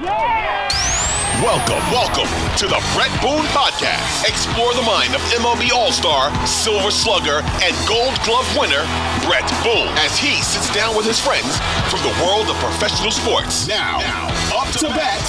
Welcome, 0.00 1.84
welcome 1.92 2.24
to 2.56 2.64
the 2.66 2.80
Bret 2.96 3.12
Boone 3.20 3.44
Podcast. 3.52 4.26
Explore 4.26 4.72
the 4.72 4.80
mind 4.80 5.14
of 5.14 5.20
MLB 5.28 5.72
All 5.72 5.92
Star, 5.92 6.34
Silver 6.46 6.90
Slugger, 6.90 7.42
and 7.60 7.76
Gold 7.86 8.16
Glove 8.24 8.48
winner, 8.56 8.80
Bret 9.28 9.44
Boone, 9.62 9.92
as 10.00 10.16
he 10.16 10.40
sits 10.40 10.72
down 10.74 10.96
with 10.96 11.04
his 11.04 11.20
friends 11.20 11.58
from 11.92 12.00
the 12.00 12.16
world 12.24 12.48
of 12.48 12.56
professional 12.56 13.10
sports. 13.10 13.68
Now, 13.68 13.98
now 13.98 14.28
up 14.56 14.72
to 14.78 14.88
bat, 14.88 15.20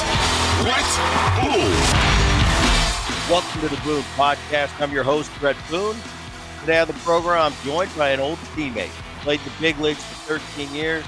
Bret 0.64 0.88
Boone. 1.44 1.76
Welcome 3.30 3.62
to 3.62 3.68
the 3.68 3.82
Boone 3.84 4.04
Podcast. 4.16 4.80
I'm 4.80 4.94
your 4.94 5.04
host, 5.04 5.32
Bret 5.42 5.58
Boone. 5.70 5.98
Today 6.62 6.80
on 6.80 6.88
the 6.88 6.94
program, 7.04 7.52
I'm 7.52 7.66
joined 7.66 7.92
by 7.98 8.12
an 8.12 8.22
old 8.22 8.38
teammate. 8.56 8.96
Played 9.20 9.42
the 9.42 9.52
big 9.60 9.78
leagues 9.80 10.04
for 10.06 10.40
13 10.40 10.74
years, 10.74 11.04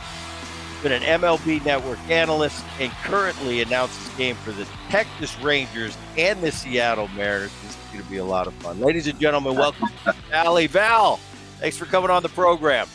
been 0.84 0.92
an 0.92 1.22
MLB 1.22 1.64
Network 1.66 1.98
analyst, 2.10 2.64
and 2.78 2.92
currently 3.04 3.62
announces 3.62 4.10
game 4.16 4.36
for 4.36 4.52
the 4.52 4.68
Texas 4.90 5.40
Rangers 5.40 5.98
and 6.18 6.41
the 6.41 6.52
Seattle 6.52 7.08
Mariners. 7.16 7.52
This 7.64 7.72
is 7.72 7.78
going 7.94 8.04
to 8.04 8.10
be 8.10 8.18
a 8.18 8.26
lot 8.26 8.48
of 8.48 8.54
fun. 8.55 8.82
Ladies 8.82 9.08
and 9.08 9.18
gentlemen, 9.18 9.55
welcome 9.55 9.88
to 10.04 10.14
Valle. 10.30 10.68
Val, 10.68 11.18
thanks 11.60 11.77
for 11.77 11.86
coming 11.86 12.10
on 12.10 12.22
the 12.22 12.30
program. 12.30 12.88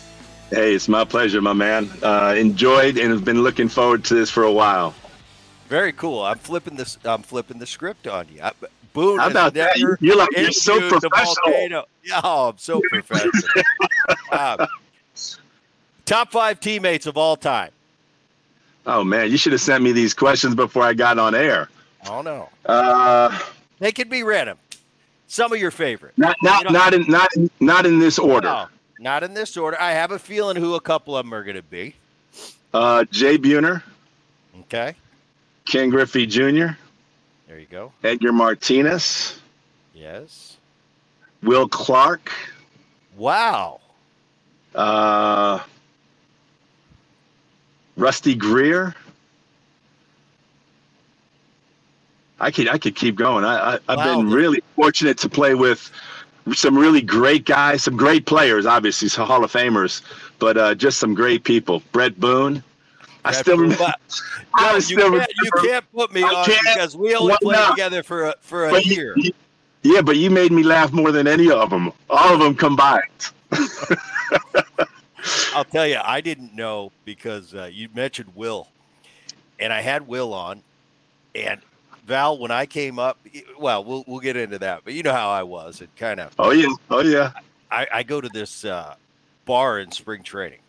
Hey, 0.50 0.74
it's 0.74 0.86
my 0.86 1.02
pleasure, 1.04 1.40
my 1.40 1.54
man. 1.54 1.90
Uh, 2.02 2.34
enjoyed 2.36 2.98
and 2.98 3.10
have 3.10 3.24
been 3.24 3.42
looking 3.42 3.68
forward 3.68 4.04
to 4.04 4.14
this 4.14 4.28
for 4.30 4.42
a 4.42 4.52
while. 4.52 4.94
Very 5.68 5.92
cool. 5.94 6.22
I'm 6.22 6.38
flipping 6.38 6.76
this. 6.76 6.98
I'm 7.04 7.22
flipping 7.22 7.58
the 7.58 7.66
script 7.66 8.06
on 8.06 8.26
you. 8.32 8.42
I, 8.42 8.52
Boone 8.92 9.18
How 9.18 9.30
about 9.30 9.54
that? 9.54 9.78
You're 9.78 10.16
like 10.16 10.28
you're 10.36 10.50
so 10.50 10.78
professional. 10.88 11.86
Yeah, 12.02 12.20
oh, 12.22 12.50
I'm 12.50 12.58
so 12.58 12.80
professional. 12.90 13.32
wow. 14.32 14.56
Top 16.04 16.32
five 16.32 16.58
teammates 16.60 17.06
of 17.06 17.16
all 17.16 17.36
time. 17.36 17.70
Oh 18.88 19.04
man, 19.04 19.30
you 19.30 19.36
should 19.36 19.52
have 19.52 19.60
sent 19.60 19.84
me 19.84 19.92
these 19.92 20.14
questions 20.14 20.54
before 20.54 20.82
I 20.82 20.94
got 20.94 21.18
on 21.18 21.34
air. 21.34 21.68
Oh 22.08 22.22
no. 22.22 22.48
Uh, 22.64 23.38
they 23.78 23.92
could 23.92 24.08
be 24.08 24.22
random. 24.22 24.56
Some 25.26 25.52
of 25.52 25.60
your 25.60 25.70
favorite. 25.70 26.14
Not 26.16 26.36
not 26.42 26.72
not 26.72 26.94
in 26.94 27.04
not 27.06 27.28
not 27.60 27.84
in 27.84 27.98
this 27.98 28.18
order. 28.18 28.48
No, 28.48 28.66
not 28.98 29.22
in 29.22 29.34
this 29.34 29.58
order. 29.58 29.78
I 29.78 29.90
have 29.92 30.10
a 30.10 30.18
feeling 30.18 30.56
who 30.56 30.74
a 30.74 30.80
couple 30.80 31.18
of 31.18 31.26
them 31.26 31.34
are 31.34 31.44
going 31.44 31.56
to 31.56 31.62
be. 31.62 31.94
Uh, 32.72 33.04
Jay 33.10 33.36
Buhner. 33.36 33.82
Okay. 34.60 34.94
Ken 35.66 35.90
Griffey 35.90 36.26
Jr. 36.26 36.68
There 37.46 37.58
you 37.58 37.66
go. 37.70 37.92
Edgar 38.02 38.32
Martinez. 38.32 39.38
Yes. 39.94 40.56
Will 41.42 41.68
Clark. 41.68 42.32
Wow. 43.18 43.80
Uh, 44.74 45.60
Rusty 47.98 48.34
Greer. 48.34 48.94
I 52.40 52.52
could 52.52 52.68
I 52.68 52.78
could 52.78 52.94
keep 52.94 53.16
going. 53.16 53.44
I, 53.44 53.80
I 53.88 53.96
have 53.96 53.98
wow. 53.98 54.16
been 54.16 54.30
really 54.30 54.62
fortunate 54.76 55.18
to 55.18 55.28
play 55.28 55.54
with 55.54 55.90
some 56.54 56.78
really 56.78 57.02
great 57.02 57.44
guys, 57.44 57.82
some 57.82 57.96
great 57.96 58.24
players, 58.24 58.64
obviously, 58.64 59.08
some 59.08 59.26
Hall 59.26 59.42
of 59.42 59.52
Famers, 59.52 60.02
but 60.38 60.56
uh, 60.56 60.74
just 60.76 61.00
some 61.00 61.14
great 61.14 61.42
people. 61.42 61.82
Bret 61.90 62.18
Boone. 62.18 62.62
I 63.24 63.32
still 63.32 63.58
remember. 63.58 63.92
I 64.54 64.76
you, 64.76 64.80
still 64.80 64.98
can't, 64.98 65.12
remember. 65.12 65.32
you 65.42 65.50
can't 65.68 65.92
put 65.92 66.12
me 66.12 66.22
on 66.22 66.46
because 66.46 66.96
we 66.96 67.16
only 67.16 67.34
played 67.42 67.68
together 67.70 68.04
for 68.04 68.28
a, 68.28 68.34
for 68.40 68.68
a 68.68 68.70
but 68.70 68.86
year. 68.86 69.14
You, 69.16 69.32
yeah, 69.82 70.00
but 70.00 70.16
you 70.16 70.30
made 70.30 70.52
me 70.52 70.62
laugh 70.62 70.92
more 70.92 71.10
than 71.10 71.26
any 71.26 71.50
of 71.50 71.70
them. 71.70 71.92
All 72.08 72.34
of 72.34 72.40
them 72.40 72.54
combined. 72.54 73.02
I'll 75.54 75.64
tell 75.64 75.86
you, 75.86 75.98
I 76.02 76.20
didn't 76.20 76.54
know 76.54 76.92
because 77.04 77.54
uh, 77.54 77.70
you 77.72 77.88
mentioned 77.94 78.30
Will, 78.34 78.68
and 79.58 79.72
I 79.72 79.80
had 79.80 80.06
Will 80.06 80.32
on, 80.32 80.62
and 81.34 81.60
Val 82.06 82.38
when 82.38 82.50
I 82.50 82.66
came 82.66 82.98
up. 82.98 83.18
Well, 83.58 83.84
we'll 83.84 84.04
we'll 84.06 84.20
get 84.20 84.36
into 84.36 84.58
that, 84.60 84.82
but 84.84 84.94
you 84.94 85.02
know 85.02 85.12
how 85.12 85.30
I 85.30 85.42
was. 85.42 85.80
It 85.80 85.90
kind 85.96 86.20
of. 86.20 86.34
Oh 86.38 86.50
yeah, 86.50 86.68
oh 86.90 87.00
yeah. 87.00 87.32
I, 87.70 87.86
I 87.92 88.02
go 88.02 88.20
to 88.20 88.28
this 88.30 88.64
uh, 88.64 88.94
bar 89.44 89.78
in 89.78 89.92
spring 89.92 90.22
training. 90.22 90.60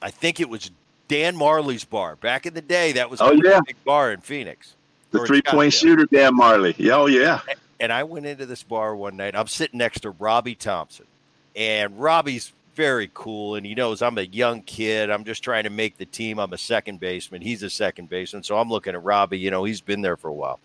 I 0.00 0.10
think 0.10 0.40
it 0.40 0.48
was 0.48 0.70
Dan 1.08 1.36
Majerle's 1.36 1.84
bar 1.84 2.16
back 2.16 2.46
in 2.46 2.54
the 2.54 2.62
day. 2.62 2.92
That 2.92 3.10
was 3.10 3.20
oh 3.20 3.32
yeah, 3.32 3.60
big 3.66 3.82
bar 3.84 4.12
in 4.12 4.20
Phoenix. 4.20 4.74
The 5.10 5.26
three 5.26 5.42
point 5.42 5.72
shooter, 5.72 6.06
Dan 6.06 6.36
Majerle. 6.36 6.74
Yeah, 6.78 6.96
oh 6.96 7.06
yeah. 7.06 7.40
And 7.80 7.92
I 7.92 8.04
went 8.04 8.26
into 8.26 8.46
this 8.46 8.62
bar 8.62 8.96
one 8.96 9.16
night. 9.16 9.36
I'm 9.36 9.46
sitting 9.46 9.78
next 9.78 10.00
to 10.00 10.10
Robby 10.10 10.54
Thompson, 10.54 11.06
and 11.54 11.98
Robby's 11.98 12.52
very 12.78 13.10
cool 13.12 13.56
and 13.56 13.66
he 13.66 13.74
knows 13.74 14.02
I'm 14.02 14.18
a 14.18 14.22
young 14.22 14.62
kid. 14.62 15.10
I'm 15.10 15.24
just 15.24 15.42
trying 15.42 15.64
to 15.64 15.70
make 15.70 15.98
the 15.98 16.06
team. 16.06 16.38
I'm 16.38 16.52
a 16.52 16.58
second 16.58 17.00
baseman. 17.00 17.42
He's 17.42 17.64
a 17.64 17.68
second 17.68 18.08
baseman. 18.08 18.44
So 18.44 18.56
I'm 18.56 18.70
looking 18.70 18.94
at 18.94 19.02
Robby, 19.02 19.36
you 19.36 19.50
know, 19.50 19.64
he's 19.64 19.80
been 19.80 20.00
there 20.00 20.16
for 20.16 20.28
a 20.28 20.32
while. 20.32 20.60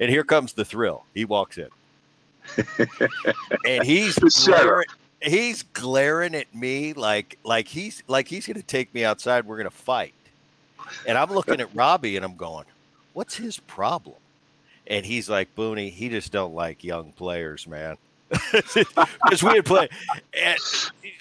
And 0.00 0.08
here 0.10 0.24
comes 0.24 0.54
the 0.54 0.64
thrill. 0.64 1.04
He 1.12 1.26
walks 1.26 1.58
in. 1.58 1.68
and 3.66 3.84
he's 3.84 4.18
glaring, 4.18 4.88
he's 5.20 5.62
glaring 5.62 6.34
at 6.34 6.52
me 6.54 6.94
like 6.94 7.38
like 7.44 7.68
he's 7.68 8.02
like 8.08 8.26
he's 8.26 8.46
gonna 8.46 8.62
take 8.62 8.92
me 8.94 9.04
outside. 9.04 9.44
We're 9.44 9.58
gonna 9.58 9.70
fight. 9.70 10.14
And 11.06 11.18
I'm 11.18 11.30
looking 11.30 11.60
at 11.60 11.68
Robby 11.74 12.16
and 12.16 12.24
I'm 12.24 12.36
going, 12.36 12.64
what's 13.12 13.36
his 13.36 13.58
problem? 13.60 14.16
And 14.86 15.04
he's 15.04 15.28
like, 15.28 15.54
Booney, 15.54 15.92
he 15.92 16.08
just 16.08 16.32
don't 16.32 16.54
like 16.54 16.82
young 16.82 17.12
players, 17.12 17.66
man 17.68 17.98
because 18.52 19.42
we 19.42 19.54
had 19.56 19.64
played. 19.64 19.90
And 20.40 20.58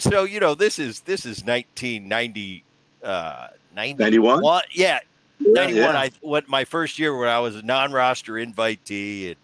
so 0.02 0.24
you 0.24 0.40
know, 0.40 0.56
this 0.56 0.80
is 0.80 1.02
this 1.02 1.26
is 1.26 1.44
1990, 1.44 2.64
uh, 3.04 3.48
91. 3.76 4.42
Yeah, 4.72 5.00
91. 5.40 5.76
Yeah. 5.76 6.00
I 6.00 6.12
what 6.22 6.48
my 6.50 6.66
first 6.66 7.00
year 7.00 7.16
when 7.18 7.30
I 7.30 7.40
was 7.40 7.56
a 7.56 7.62
non-roster 7.62 8.34
invitee 8.34 9.28
and 9.28 9.36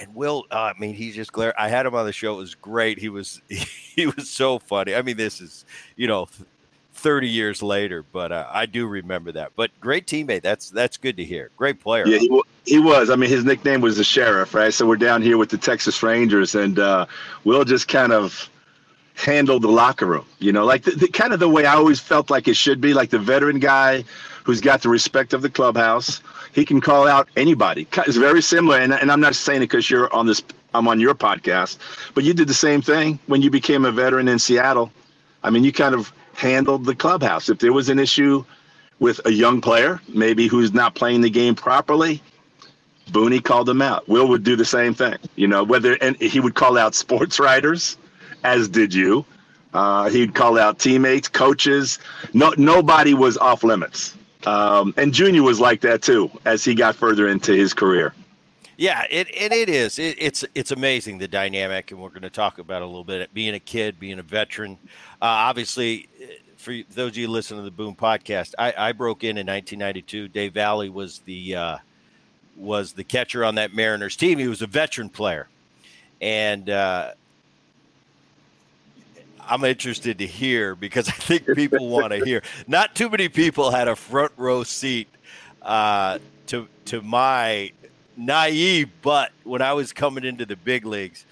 and 0.00 0.14
Will, 0.14 0.44
uh, 0.50 0.72
I 0.74 0.78
mean, 0.78 0.92
he's 0.92 1.14
just 1.14 1.32
glare. 1.32 1.54
I 1.58 1.68
had 1.68 1.86
him 1.86 1.94
on 1.94 2.04
the 2.04 2.12
show. 2.12 2.34
It 2.34 2.38
was 2.38 2.54
great. 2.56 2.98
He 2.98 3.08
was 3.08 3.40
he 3.48 4.06
was 4.06 4.28
so 4.28 4.58
funny. 4.58 4.94
I 4.94 5.02
mean, 5.02 5.16
this 5.16 5.40
is 5.40 5.64
you 5.96 6.06
know 6.06 6.28
30 6.94 7.28
years 7.28 7.62
later, 7.62 8.04
but 8.12 8.32
uh, 8.32 8.46
I 8.50 8.66
do 8.66 8.86
remember 8.86 9.32
that. 9.32 9.52
But 9.56 9.70
great 9.80 10.06
teammate. 10.06 10.42
That's 10.42 10.70
that's 10.70 10.96
good 10.96 11.16
to 11.16 11.24
hear. 11.24 11.50
Great 11.56 11.80
player. 11.80 12.06
Yeah, 12.06 12.18
he, 12.18 12.42
he 12.64 12.78
was. 12.78 13.10
I 13.10 13.16
mean, 13.16 13.30
his 13.30 13.44
nickname 13.44 13.80
was 13.80 13.96
the 13.96 14.04
Sheriff, 14.04 14.54
right? 14.54 14.72
So 14.72 14.86
we're 14.86 14.96
down 14.96 15.22
here 15.22 15.36
with 15.36 15.50
the 15.50 15.58
Texas 15.58 16.02
Rangers, 16.02 16.54
and 16.54 16.78
uh, 16.78 17.06
Will 17.44 17.64
just 17.64 17.88
kind 17.88 18.12
of 18.12 18.48
handled 19.14 19.62
the 19.62 19.68
locker 19.68 20.06
room. 20.06 20.26
You 20.38 20.52
know, 20.52 20.64
like 20.64 20.82
the, 20.82 20.92
the, 20.92 21.08
kind 21.08 21.32
of 21.32 21.40
the 21.40 21.48
way 21.48 21.66
I 21.66 21.74
always 21.74 22.00
felt 22.00 22.30
like 22.30 22.48
it 22.48 22.56
should 22.56 22.80
be, 22.80 22.94
like 22.94 23.10
the 23.10 23.18
veteran 23.18 23.58
guy 23.58 24.04
who's 24.44 24.60
got 24.60 24.82
the 24.82 24.88
respect 24.88 25.32
of 25.32 25.42
the 25.42 25.50
clubhouse. 25.50 26.20
He 26.52 26.64
can 26.64 26.80
call 26.80 27.08
out 27.08 27.28
anybody. 27.36 27.88
It's 28.06 28.16
very 28.16 28.42
similar, 28.42 28.78
and, 28.78 28.92
and 28.92 29.10
I'm 29.10 29.20
not 29.20 29.34
saying 29.34 29.62
it 29.62 29.70
because 29.70 29.90
you're 29.90 30.12
on 30.14 30.26
this. 30.26 30.42
I'm 30.74 30.88
on 30.88 31.00
your 31.00 31.14
podcast, 31.14 31.78
but 32.14 32.24
you 32.24 32.34
did 32.34 32.48
the 32.48 32.54
same 32.54 32.82
thing 32.82 33.18
when 33.26 33.42
you 33.42 33.50
became 33.50 33.84
a 33.84 33.92
veteran 33.92 34.28
in 34.28 34.38
Seattle. 34.38 34.90
I 35.42 35.50
mean, 35.50 35.62
you 35.62 35.72
kind 35.72 35.94
of 35.94 36.12
handled 36.34 36.84
the 36.84 36.94
clubhouse. 36.94 37.48
If 37.48 37.58
there 37.60 37.72
was 37.72 37.88
an 37.88 37.98
issue 37.98 38.44
with 38.98 39.20
a 39.24 39.32
young 39.32 39.60
player, 39.60 40.00
maybe 40.08 40.48
who's 40.48 40.72
not 40.72 40.94
playing 40.94 41.20
the 41.20 41.30
game 41.30 41.54
properly, 41.54 42.22
Booney 43.10 43.42
called 43.42 43.68
him 43.68 43.82
out. 43.82 44.08
Will 44.08 44.28
would 44.28 44.42
do 44.44 44.56
the 44.56 44.64
same 44.64 44.94
thing. 44.94 45.16
You 45.36 45.46
know, 45.46 45.62
whether 45.62 45.94
and 46.00 46.16
he 46.16 46.40
would 46.40 46.54
call 46.54 46.78
out 46.78 46.94
sports 47.04 47.38
writers, 47.38 47.96
as 48.44 48.68
did 48.68 48.94
you. 48.94 49.24
Uh, 49.72 50.08
he'd 50.08 50.34
call 50.34 50.58
out 50.58 50.78
teammates, 50.78 51.26
coaches. 51.26 51.98
No, 52.32 52.54
nobody 52.56 53.12
was 53.12 53.36
off 53.36 53.64
limits. 53.64 54.14
Um, 54.46 54.94
and 54.96 55.12
Junior 55.12 55.42
was 55.42 55.58
like 55.58 55.80
that 55.80 56.02
too 56.02 56.30
as 56.44 56.64
he 56.64 56.74
got 56.74 56.94
further 56.94 57.28
into 57.28 57.52
his 57.52 57.74
career. 57.74 58.14
Yeah, 58.76 59.06
it 59.08 59.28
and 59.38 59.52
it 59.52 59.68
is. 59.68 59.98
It, 59.98 60.16
it's 60.18 60.44
it's 60.54 60.72
amazing 60.72 61.18
the 61.18 61.28
dynamic, 61.28 61.90
and 61.90 62.00
we're 62.00 62.08
going 62.08 62.22
to 62.22 62.30
talk 62.30 62.58
about 62.58 62.82
a 62.82 62.86
little 62.86 63.04
bit. 63.04 63.32
Being 63.32 63.54
a 63.54 63.60
kid, 63.60 64.00
being 64.00 64.18
a 64.18 64.22
veteran, 64.22 64.78
uh, 65.22 65.26
obviously, 65.26 66.08
for 66.56 66.74
those 66.90 67.12
of 67.12 67.16
you 67.16 67.28
listening 67.28 67.60
to 67.60 67.64
the 67.64 67.70
Boone 67.70 67.94
podcast, 67.94 68.54
I, 68.58 68.74
I 68.76 68.92
broke 68.92 69.22
in 69.22 69.38
in 69.38 69.46
1992. 69.46 70.28
Dave 70.28 70.54
Valle 70.54 70.90
was 70.90 71.20
the 71.20 71.54
uh, 71.54 71.78
was 72.56 72.92
the 72.92 73.04
catcher 73.04 73.44
on 73.44 73.54
that 73.54 73.74
Mariners 73.74 74.16
team. 74.16 74.38
He 74.38 74.48
was 74.48 74.60
a 74.60 74.66
veteran 74.66 75.08
player, 75.08 75.48
and 76.20 76.68
uh, 76.68 77.12
I'm 79.46 79.64
interested 79.64 80.18
to 80.18 80.26
hear 80.26 80.74
because 80.74 81.08
I 81.08 81.12
think 81.12 81.46
people 81.54 81.88
want 81.88 82.12
to 82.12 82.24
hear. 82.24 82.42
Not 82.66 82.94
too 82.94 83.10
many 83.10 83.28
people 83.28 83.70
had 83.70 83.88
a 83.88 83.96
front 83.96 84.32
row 84.36 84.64
seat 84.64 85.08
uh, 85.62 86.18
to 86.48 86.68
to 86.86 87.02
my 87.02 87.72
naive, 88.16 88.90
but 89.02 89.32
when 89.44 89.62
I 89.62 89.72
was 89.72 89.92
coming 89.92 90.24
into 90.24 90.46
the 90.46 90.56
big 90.56 90.86
leagues, 90.86 91.24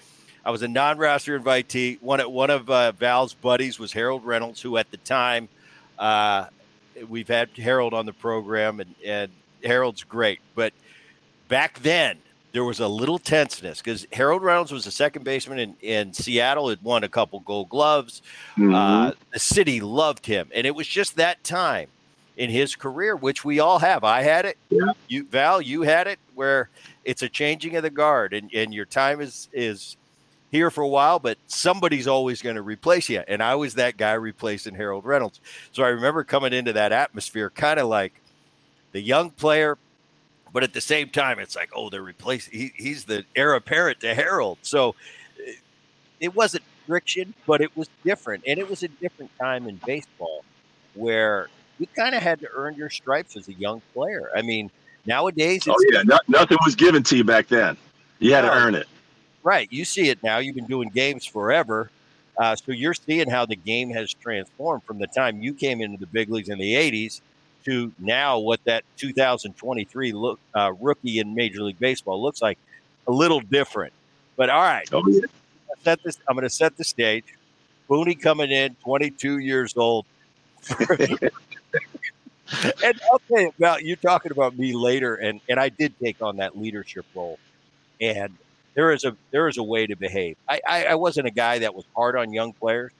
I 0.45 0.51
was 0.51 0.61
a 0.61 0.67
non-roster 0.67 1.39
invitee. 1.39 2.01
One 2.01 2.19
one 2.31 2.49
of 2.49 2.69
uh, 2.69 2.91
Val's 2.93 3.33
buddies 3.33 3.79
was 3.79 3.93
Harold 3.93 4.25
Reynolds, 4.25 4.61
who 4.61 4.77
at 4.77 4.91
the 4.91 4.97
time 4.97 5.49
uh, 5.97 6.45
we've 7.07 7.27
had 7.27 7.49
Harold 7.57 7.93
on 7.93 8.05
the 8.05 8.13
program, 8.13 8.79
and, 8.79 8.95
and 9.05 9.31
Harold's 9.63 10.03
great. 10.03 10.39
But 10.55 10.73
back 11.47 11.79
then, 11.79 12.17
there 12.53 12.63
was 12.63 12.79
a 12.79 12.87
little 12.87 13.19
tenseness 13.19 13.79
because 13.79 14.07
Harold 14.13 14.43
Reynolds 14.43 14.71
was 14.71 14.87
a 14.87 14.91
second 14.91 15.25
baseman 15.25 15.59
in, 15.59 15.75
in 15.81 16.13
Seattle, 16.13 16.69
had 16.69 16.81
won 16.83 17.03
a 17.03 17.09
couple 17.09 17.39
Gold 17.41 17.69
Gloves. 17.69 18.21
Mm-hmm. 18.51 18.73
Uh, 18.73 19.11
the 19.33 19.39
city 19.39 19.81
loved 19.81 20.25
him, 20.25 20.49
and 20.53 20.65
it 20.65 20.75
was 20.75 20.87
just 20.87 21.15
that 21.17 21.43
time 21.43 21.87
in 22.37 22.49
his 22.49 22.75
career, 22.75 23.15
which 23.15 23.43
we 23.43 23.59
all 23.59 23.79
have. 23.79 24.03
I 24.03 24.21
had 24.21 24.45
it. 24.45 24.57
Yeah. 24.69 24.93
You 25.07 25.25
Val, 25.25 25.61
you 25.61 25.81
had 25.81 26.07
it 26.07 26.19
where 26.35 26.69
it's 27.03 27.21
a 27.21 27.29
changing 27.29 27.75
of 27.75 27.83
the 27.83 27.89
guard 27.89 28.33
and, 28.33 28.49
and 28.53 28.73
your 28.73 28.85
time 28.85 29.21
is 29.21 29.49
is 29.53 29.97
here 30.51 30.69
for 30.69 30.81
a 30.81 30.87
while, 30.87 31.17
but 31.17 31.37
somebody's 31.47 32.07
always 32.07 32.41
going 32.43 32.55
to 32.55 32.61
replace 32.61 33.09
you. 33.09 33.23
And 33.27 33.41
I 33.41 33.55
was 33.55 33.73
that 33.73 33.97
guy 33.97 34.13
replacing 34.13 34.75
Harold 34.75 35.03
Reynolds. 35.03 35.41
So 35.71 35.83
I 35.83 35.87
remember 35.89 36.23
coming 36.23 36.53
into 36.53 36.73
that 36.73 36.91
atmosphere 36.91 37.49
kind 37.49 37.79
of 37.79 37.87
like 37.87 38.13
the 38.91 39.01
young 39.01 39.31
player, 39.31 39.79
but 40.53 40.61
at 40.63 40.73
the 40.73 40.81
same 40.81 41.09
time, 41.09 41.39
it's 41.39 41.55
like, 41.55 41.71
oh, 41.75 41.89
they're 41.89 42.03
replacing. 42.03 42.57
He, 42.57 42.71
he's 42.75 43.05
the 43.05 43.25
heir 43.35 43.55
apparent 43.55 43.99
to 44.01 44.13
Harold. 44.13 44.59
So 44.61 44.95
it 46.19 46.33
wasn't 46.35 46.63
friction, 46.85 47.33
but 47.47 47.59
it 47.59 47.75
was 47.75 47.89
different. 48.05 48.43
And 48.47 48.59
it 48.59 48.69
was 48.69 48.83
a 48.83 48.87
different 48.87 49.31
time 49.39 49.67
in 49.67 49.79
baseball 49.85 50.45
where 50.93 51.49
you 51.79 51.87
kind 51.87 52.13
of 52.13 52.21
had 52.21 52.39
to 52.41 52.47
earn 52.53 52.75
your 52.75 52.91
stripes 52.91 53.35
as 53.35 53.47
a 53.47 53.53
young 53.53 53.81
player. 53.93 54.29
I 54.35 54.43
mean, 54.43 54.69
nowadays, 55.07 55.63
oh 55.67 55.75
yeah, 55.91 56.03
no, 56.03 56.19
nothing 56.27 56.59
was 56.63 56.75
given 56.75 57.01
to 57.03 57.17
you 57.17 57.23
back 57.23 57.47
then. 57.47 57.75
You 58.19 58.33
had 58.33 58.41
to 58.41 58.51
earn 58.53 58.75
it. 58.75 58.87
Right. 59.41 59.67
You 59.71 59.83
see 59.85 60.09
it 60.09 60.21
now. 60.23 60.37
You've 60.37 60.55
been 60.55 60.67
doing 60.67 60.89
games 60.89 61.25
forever. 61.25 61.89
Uh, 62.37 62.55
so 62.55 62.71
you're 62.71 62.93
seeing 62.93 63.29
how 63.29 63.45
the 63.45 63.55
game 63.55 63.89
has 63.89 64.13
transformed 64.13 64.83
from 64.83 64.99
the 64.99 65.07
time 65.07 65.41
you 65.41 65.53
came 65.53 65.81
into 65.81 65.97
the 65.97 66.07
big 66.07 66.29
leagues 66.29 66.49
in 66.49 66.57
the 66.57 66.73
80s 66.73 67.21
to 67.65 67.91
now 67.99 68.39
what 68.39 68.63
that 68.65 68.83
2023 68.97 70.11
look 70.11 70.39
uh, 70.53 70.73
rookie 70.79 71.19
in 71.19 71.35
Major 71.35 71.63
League 71.63 71.79
Baseball 71.79 72.21
looks 72.21 72.41
like. 72.41 72.57
A 73.07 73.11
little 73.11 73.41
different. 73.41 73.93
But 74.35 74.49
all 74.49 74.61
right. 74.61 74.87
Oh, 74.93 75.03
yeah. 75.07 75.21
Set 75.83 76.01
this, 76.03 76.17
I'm 76.27 76.35
going 76.35 76.43
to 76.43 76.49
set 76.49 76.77
the 76.77 76.83
stage. 76.85 77.25
Booney 77.89 78.19
coming 78.19 78.49
in, 78.49 78.75
22 78.75 79.39
years 79.39 79.75
old. 79.75 80.05
and 82.83 83.01
okay, 83.15 83.51
well, 83.59 83.79
you're 83.81 83.97
talking 83.97 84.31
about 84.31 84.57
me 84.57 84.73
later, 84.73 85.15
and 85.15 85.41
and 85.49 85.59
I 85.59 85.69
did 85.69 85.93
take 85.99 86.21
on 86.21 86.37
that 86.37 86.57
leadership 86.57 87.05
role, 87.13 87.37
and 87.99 88.33
there 88.73 88.91
is 88.91 89.03
a 89.03 89.15
there 89.31 89.47
is 89.47 89.57
a 89.57 89.63
way 89.63 89.87
to 89.87 89.95
behave. 89.95 90.37
I, 90.47 90.61
I, 90.67 90.85
I 90.85 90.95
wasn't 90.95 91.27
a 91.27 91.31
guy 91.31 91.59
that 91.59 91.75
was 91.75 91.85
hard 91.95 92.15
on 92.15 92.33
young 92.33 92.53
players. 92.53 92.91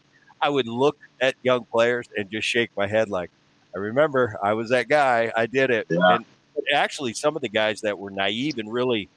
I 0.42 0.50
would 0.50 0.68
look 0.68 0.98
at 1.22 1.36
young 1.42 1.66
players 1.66 2.08
and 2.18 2.30
just 2.30 2.48
shake 2.48 2.70
my 2.76 2.86
head 2.86 3.10
like, 3.10 3.32
I 3.76 3.80
remember 3.80 4.38
I 4.44 4.54
was 4.54 4.70
that 4.70 4.88
guy. 4.88 5.32
I 5.36 5.46
did 5.48 5.70
it. 5.72 5.88
Yeah. 5.90 6.16
And 6.16 6.26
actually, 6.74 7.14
some 7.14 7.36
of 7.36 7.42
the 7.42 7.50
guys 7.50 7.82
that 7.82 7.98
were 7.98 8.12
naive 8.12 8.58
and 8.60 8.72
really 8.72 9.10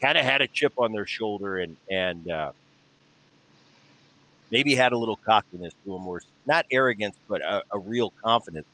kind 0.00 0.18
of 0.18 0.24
had 0.24 0.40
a 0.42 0.48
chip 0.48 0.72
on 0.78 0.92
their 0.92 1.06
shoulder 1.06 1.58
and 1.58 1.76
and 1.90 2.30
uh, 2.30 2.52
maybe 4.50 4.74
had 4.74 4.92
a 4.92 4.98
little 4.98 5.16
cockiness 5.16 5.72
to 5.84 5.92
them, 5.92 6.06
or 6.06 6.22
not 6.46 6.66
arrogance, 6.70 7.16
but 7.28 7.42
a, 7.42 7.62
a 7.72 7.78
real 7.78 8.12
confidence. 8.22 8.66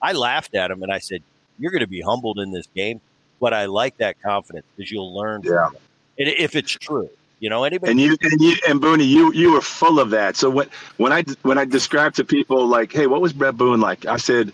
I 0.00 0.12
laughed 0.12 0.54
at 0.54 0.70
him 0.70 0.82
and 0.82 0.92
I 0.92 0.98
said, 0.98 1.22
"You're 1.58 1.70
going 1.70 1.80
to 1.80 1.86
be 1.86 2.00
humbled 2.00 2.38
in 2.38 2.50
this 2.52 2.66
game." 2.74 3.00
But 3.40 3.54
I 3.54 3.66
like 3.66 3.96
that 3.98 4.20
confidence 4.20 4.66
because 4.76 4.90
you'll 4.90 5.14
learn. 5.14 5.42
from 5.42 5.52
Yeah. 5.52 5.68
it. 6.16 6.40
If 6.40 6.56
it's 6.56 6.72
true, 6.72 7.08
you 7.40 7.48
know, 7.48 7.64
anybody. 7.64 7.90
And 7.90 8.00
you 8.00 8.16
and 8.22 8.40
you 8.40 8.56
and 8.68 8.80
Booney, 8.80 9.06
you 9.06 9.32
you 9.32 9.52
were 9.52 9.60
full 9.60 10.00
of 10.00 10.10
that. 10.10 10.36
So 10.36 10.50
when 10.50 10.68
when 10.96 11.12
I 11.12 11.24
when 11.42 11.58
I 11.58 11.64
described 11.64 12.16
to 12.16 12.24
people 12.24 12.66
like, 12.66 12.92
hey, 12.92 13.06
what 13.06 13.20
was 13.20 13.32
Bret 13.32 13.56
Boone 13.56 13.80
like? 13.80 14.06
I 14.06 14.16
said 14.16 14.52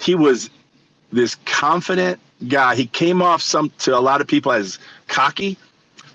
he 0.00 0.14
was 0.14 0.50
this 1.12 1.36
confident 1.44 2.20
guy. 2.48 2.74
He 2.74 2.86
came 2.86 3.22
off 3.22 3.42
some 3.42 3.70
to 3.78 3.96
a 3.96 4.00
lot 4.00 4.20
of 4.20 4.26
people 4.26 4.52
as 4.52 4.78
cocky, 5.08 5.56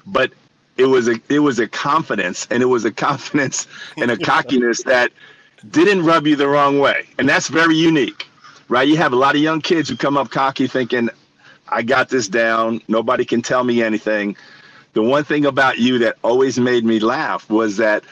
but 0.05 0.31
it 0.77 0.85
was 0.85 1.07
a 1.07 1.19
it 1.29 1.39
was 1.39 1.59
a 1.59 1.67
confidence 1.67 2.47
and 2.51 2.61
it 2.61 2.67
was 2.67 2.85
a 2.85 2.91
confidence 3.07 3.67
and 3.97 4.11
a 4.11 4.17
cockiness 4.17 4.83
that 4.83 5.11
didn't 5.69 6.03
rub 6.03 6.27
you 6.27 6.35
the 6.35 6.47
wrong 6.47 6.79
way. 6.79 7.07
And 7.17 7.29
that's 7.29 7.47
very 7.47 7.75
unique. 7.75 8.27
Right? 8.67 8.87
You 8.87 8.97
have 8.97 9.11
a 9.11 9.17
lot 9.17 9.35
of 9.35 9.41
young 9.41 9.59
kids 9.61 9.89
who 9.89 9.97
come 9.97 10.15
up 10.15 10.29
cocky 10.31 10.65
thinking, 10.65 11.09
I 11.67 11.81
got 11.81 12.07
this 12.07 12.29
down. 12.29 12.81
Nobody 12.87 13.25
can 13.25 13.41
tell 13.41 13.65
me 13.65 13.83
anything. 13.83 14.37
The 14.93 15.01
one 15.01 15.23
thing 15.23 15.45
about 15.45 15.79
you 15.79 15.99
that 15.99 16.17
always 16.23 16.59
made 16.59 16.83
me 16.83 16.99
laugh 16.99 17.49
was 17.49 17.77
that 17.77 18.03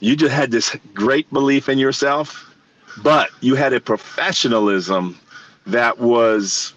you 0.00 0.16
just 0.16 0.32
had 0.32 0.50
this 0.50 0.76
great 0.92 1.30
belief 1.32 1.68
in 1.68 1.78
yourself, 1.78 2.52
but 3.02 3.30
you 3.40 3.54
had 3.54 3.72
a 3.72 3.80
professionalism 3.80 5.18
that 5.66 5.98
was 5.98 6.74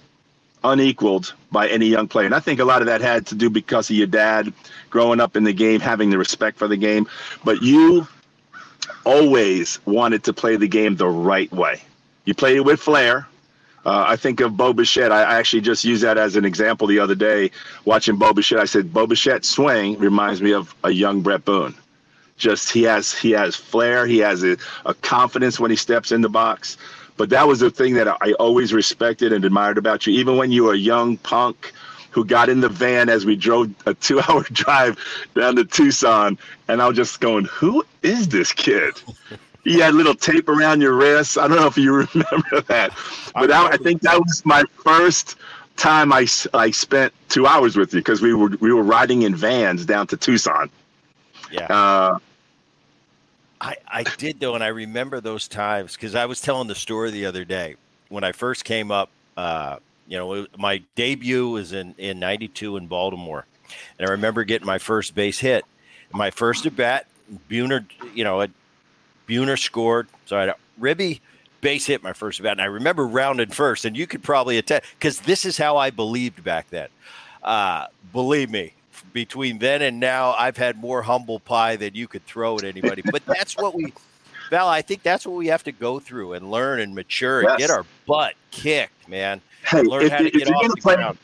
unequaled 0.63 1.33
by 1.51 1.67
any 1.67 1.87
young 1.87 2.07
player. 2.07 2.25
And 2.25 2.35
I 2.35 2.39
think 2.39 2.59
a 2.59 2.65
lot 2.65 2.81
of 2.81 2.87
that 2.87 3.01
had 3.01 3.25
to 3.27 3.35
do 3.35 3.49
because 3.49 3.89
of 3.89 3.95
your 3.95 4.07
dad 4.07 4.53
growing 4.89 5.19
up 5.19 5.35
in 5.35 5.43
the 5.43 5.53
game, 5.53 5.79
having 5.79 6.09
the 6.09 6.17
respect 6.17 6.57
for 6.57 6.67
the 6.67 6.77
game. 6.77 7.07
But 7.43 7.61
you 7.61 8.07
always 9.05 9.79
wanted 9.85 10.23
to 10.25 10.33
play 10.33 10.55
the 10.55 10.67
game 10.67 10.95
the 10.95 11.07
right 11.07 11.51
way. 11.51 11.81
You 12.25 12.33
played 12.33 12.57
it 12.57 12.65
with 12.65 12.79
flair. 12.79 13.27
Uh, 13.87 14.03
I 14.05 14.17
think 14.17 14.41
of 14.41 14.57
Bo 14.57 14.73
Bichette. 14.73 15.13
I 15.13 15.23
I 15.23 15.35
actually 15.35 15.61
just 15.61 15.85
used 15.85 16.03
that 16.03 16.17
as 16.17 16.35
an 16.35 16.43
example 16.43 16.87
the 16.87 16.99
other 16.99 17.15
day 17.15 17.51
watching 17.85 18.17
Bo 18.17 18.33
Bichette. 18.33 18.59
I 18.59 18.65
said 18.65 18.93
Bo 18.93 19.07
Bichette's 19.07 19.47
swing 19.47 19.97
reminds 19.97 20.41
me 20.41 20.51
of 20.51 20.75
a 20.83 20.91
young 20.91 21.21
Bret 21.21 21.45
Boone. 21.45 21.73
Just 22.35 22.69
he 22.69 22.83
has 22.83 23.13
he 23.13 23.31
has 23.31 23.55
flair. 23.55 24.05
He 24.05 24.17
has 24.17 24.43
a, 24.43 24.57
a 24.85 24.93
confidence 24.93 25.57
when 25.57 25.71
he 25.71 25.77
steps 25.77 26.11
in 26.11 26.19
the 26.19 26.27
box. 26.27 26.75
But 27.15 27.29
that 27.29 27.47
was 27.47 27.61
the 27.61 27.71
thing 27.71 27.93
that 27.93 28.09
I 28.09 28.33
always 28.33 28.73
respected 28.73 29.31
and 29.31 29.45
admired 29.45 29.77
about 29.77 30.05
you. 30.05 30.11
Even 30.19 30.35
when 30.35 30.51
you 30.51 30.65
were 30.65 30.73
a 30.73 30.77
young 30.77 31.15
punk 31.19 31.71
who 32.11 32.25
got 32.25 32.49
in 32.49 32.59
the 32.59 32.69
van 32.69 33.07
as 33.07 33.25
we 33.25 33.37
drove 33.37 33.73
a 33.85 33.93
two-hour 33.93 34.43
drive 34.51 34.97
down 35.33 35.55
to 35.55 35.63
Tucson, 35.63 36.37
and 36.67 36.81
I 36.81 36.87
was 36.87 36.97
just 36.97 37.21
going, 37.21 37.45
"Who 37.45 37.85
is 38.03 38.27
this 38.27 38.51
kid?" 38.51 39.01
You 39.67 39.81
had 39.81 39.93
little 39.93 40.15
tape 40.15 40.49
around 40.49 40.81
your 40.81 40.93
wrist. 40.93 41.37
I 41.37 41.47
don't 41.47 41.57
know 41.57 41.67
if 41.67 41.77
you 41.77 41.93
remember 42.13 42.61
that, 42.67 42.91
but 43.33 43.51
I, 43.51 43.69
I 43.69 43.77
think 43.77 44.01
that 44.01 44.17
was 44.19 44.45
my 44.45 44.63
first 44.83 45.35
time 45.75 46.11
I, 46.11 46.25
I 46.53 46.71
spent 46.71 47.13
two 47.29 47.45
hours 47.45 47.75
with 47.77 47.93
you 47.93 47.99
because 47.99 48.21
we 48.21 48.33
were 48.33 48.49
we 48.59 48.71
were 48.73 48.83
riding 48.83 49.23
in 49.23 49.35
vans 49.35 49.85
down 49.85 50.07
to 50.07 50.17
Tucson. 50.17 50.69
yeah. 51.51 51.65
Uh, 51.65 52.19
I, 53.59 53.75
I 53.87 54.03
did 54.17 54.39
though, 54.39 54.55
and 54.55 54.63
I 54.63 54.67
remember 54.67 55.19
those 55.19 55.47
times 55.47 55.95
because 55.95 56.13
I 56.15 56.25
was 56.25 56.41
telling 56.41 56.67
the 56.67 56.75
story 56.75 57.09
the 57.11 57.25
other 57.25 57.43
day 57.43 57.75
when 58.09 58.23
I 58.23 58.31
first 58.31 58.63
came 58.65 58.91
up. 58.91 59.09
Uh, 59.35 59.77
you 60.07 60.17
know, 60.17 60.33
it- 60.33 60.57
my 60.57 60.81
debut 60.95 61.49
was 61.49 61.73
in 61.73 61.93
in 61.97 62.19
'92 62.19 62.77
in 62.77 62.87
Baltimore, 62.87 63.45
and 63.99 64.07
I 64.07 64.11
remember 64.11 64.43
getting 64.43 64.65
my 64.67 64.77
first 64.77 65.15
base 65.15 65.39
hit. 65.39 65.65
My 66.13 66.31
first 66.31 66.65
at 66.65 66.75
bat, 66.75 67.07
Buhner, 67.49 67.85
you 68.13 68.23
know, 68.23 68.41
a- 68.41 68.49
Buhner 69.27 69.57
scored. 69.59 70.07
So 70.25 70.37
I 70.37 70.41
had 70.41 70.49
a 70.49 70.55
ribby 70.77 71.21
base 71.61 71.85
hit 71.85 72.03
my 72.03 72.13
first 72.13 72.39
at 72.39 72.43
bat, 72.43 72.51
and 72.53 72.61
I 72.61 72.65
remember 72.65 73.05
rounding 73.07 73.49
first. 73.49 73.85
And 73.85 73.97
you 73.97 74.07
could 74.07 74.23
probably 74.23 74.57
attest 74.57 74.85
because 74.97 75.19
this 75.21 75.45
is 75.45 75.57
how 75.57 75.77
I 75.77 75.89
believed 75.89 76.43
back 76.43 76.69
then. 76.69 76.87
Uh, 77.43 77.87
believe 78.13 78.49
me, 78.49 78.73
between 79.13 79.57
then 79.59 79.81
and 79.81 79.99
now, 79.99 80.33
I've 80.33 80.57
had 80.57 80.77
more 80.77 81.01
humble 81.01 81.39
pie 81.39 81.75
than 81.75 81.95
you 81.95 82.07
could 82.07 82.25
throw 82.25 82.57
at 82.57 82.63
anybody. 82.63 83.01
But 83.11 83.25
that's 83.25 83.55
what 83.57 83.73
we, 83.75 83.93
Val. 84.49 84.67
I 84.67 84.81
think 84.81 85.03
that's 85.03 85.25
what 85.25 85.35
we 85.35 85.47
have 85.47 85.63
to 85.63 85.71
go 85.71 85.99
through 85.99 86.33
and 86.33 86.51
learn 86.51 86.79
and 86.79 86.93
mature 86.95 87.39
and 87.41 87.49
Yes. 87.49 87.57
get 87.59 87.69
our 87.69 87.85
butt 88.05 88.33
kicked, 88.51 89.07
man. 89.09 89.41
hey, 89.65 89.79
And 89.79 89.87
learn 89.87 90.03
if, 90.03 90.11
how 90.11 90.17
to 90.19 90.25
if 90.27 90.33
get 90.33 90.47
you're 90.47 90.57
off 90.57 90.67
the 90.75 90.81
play, 90.81 90.95
ground. 90.95 91.17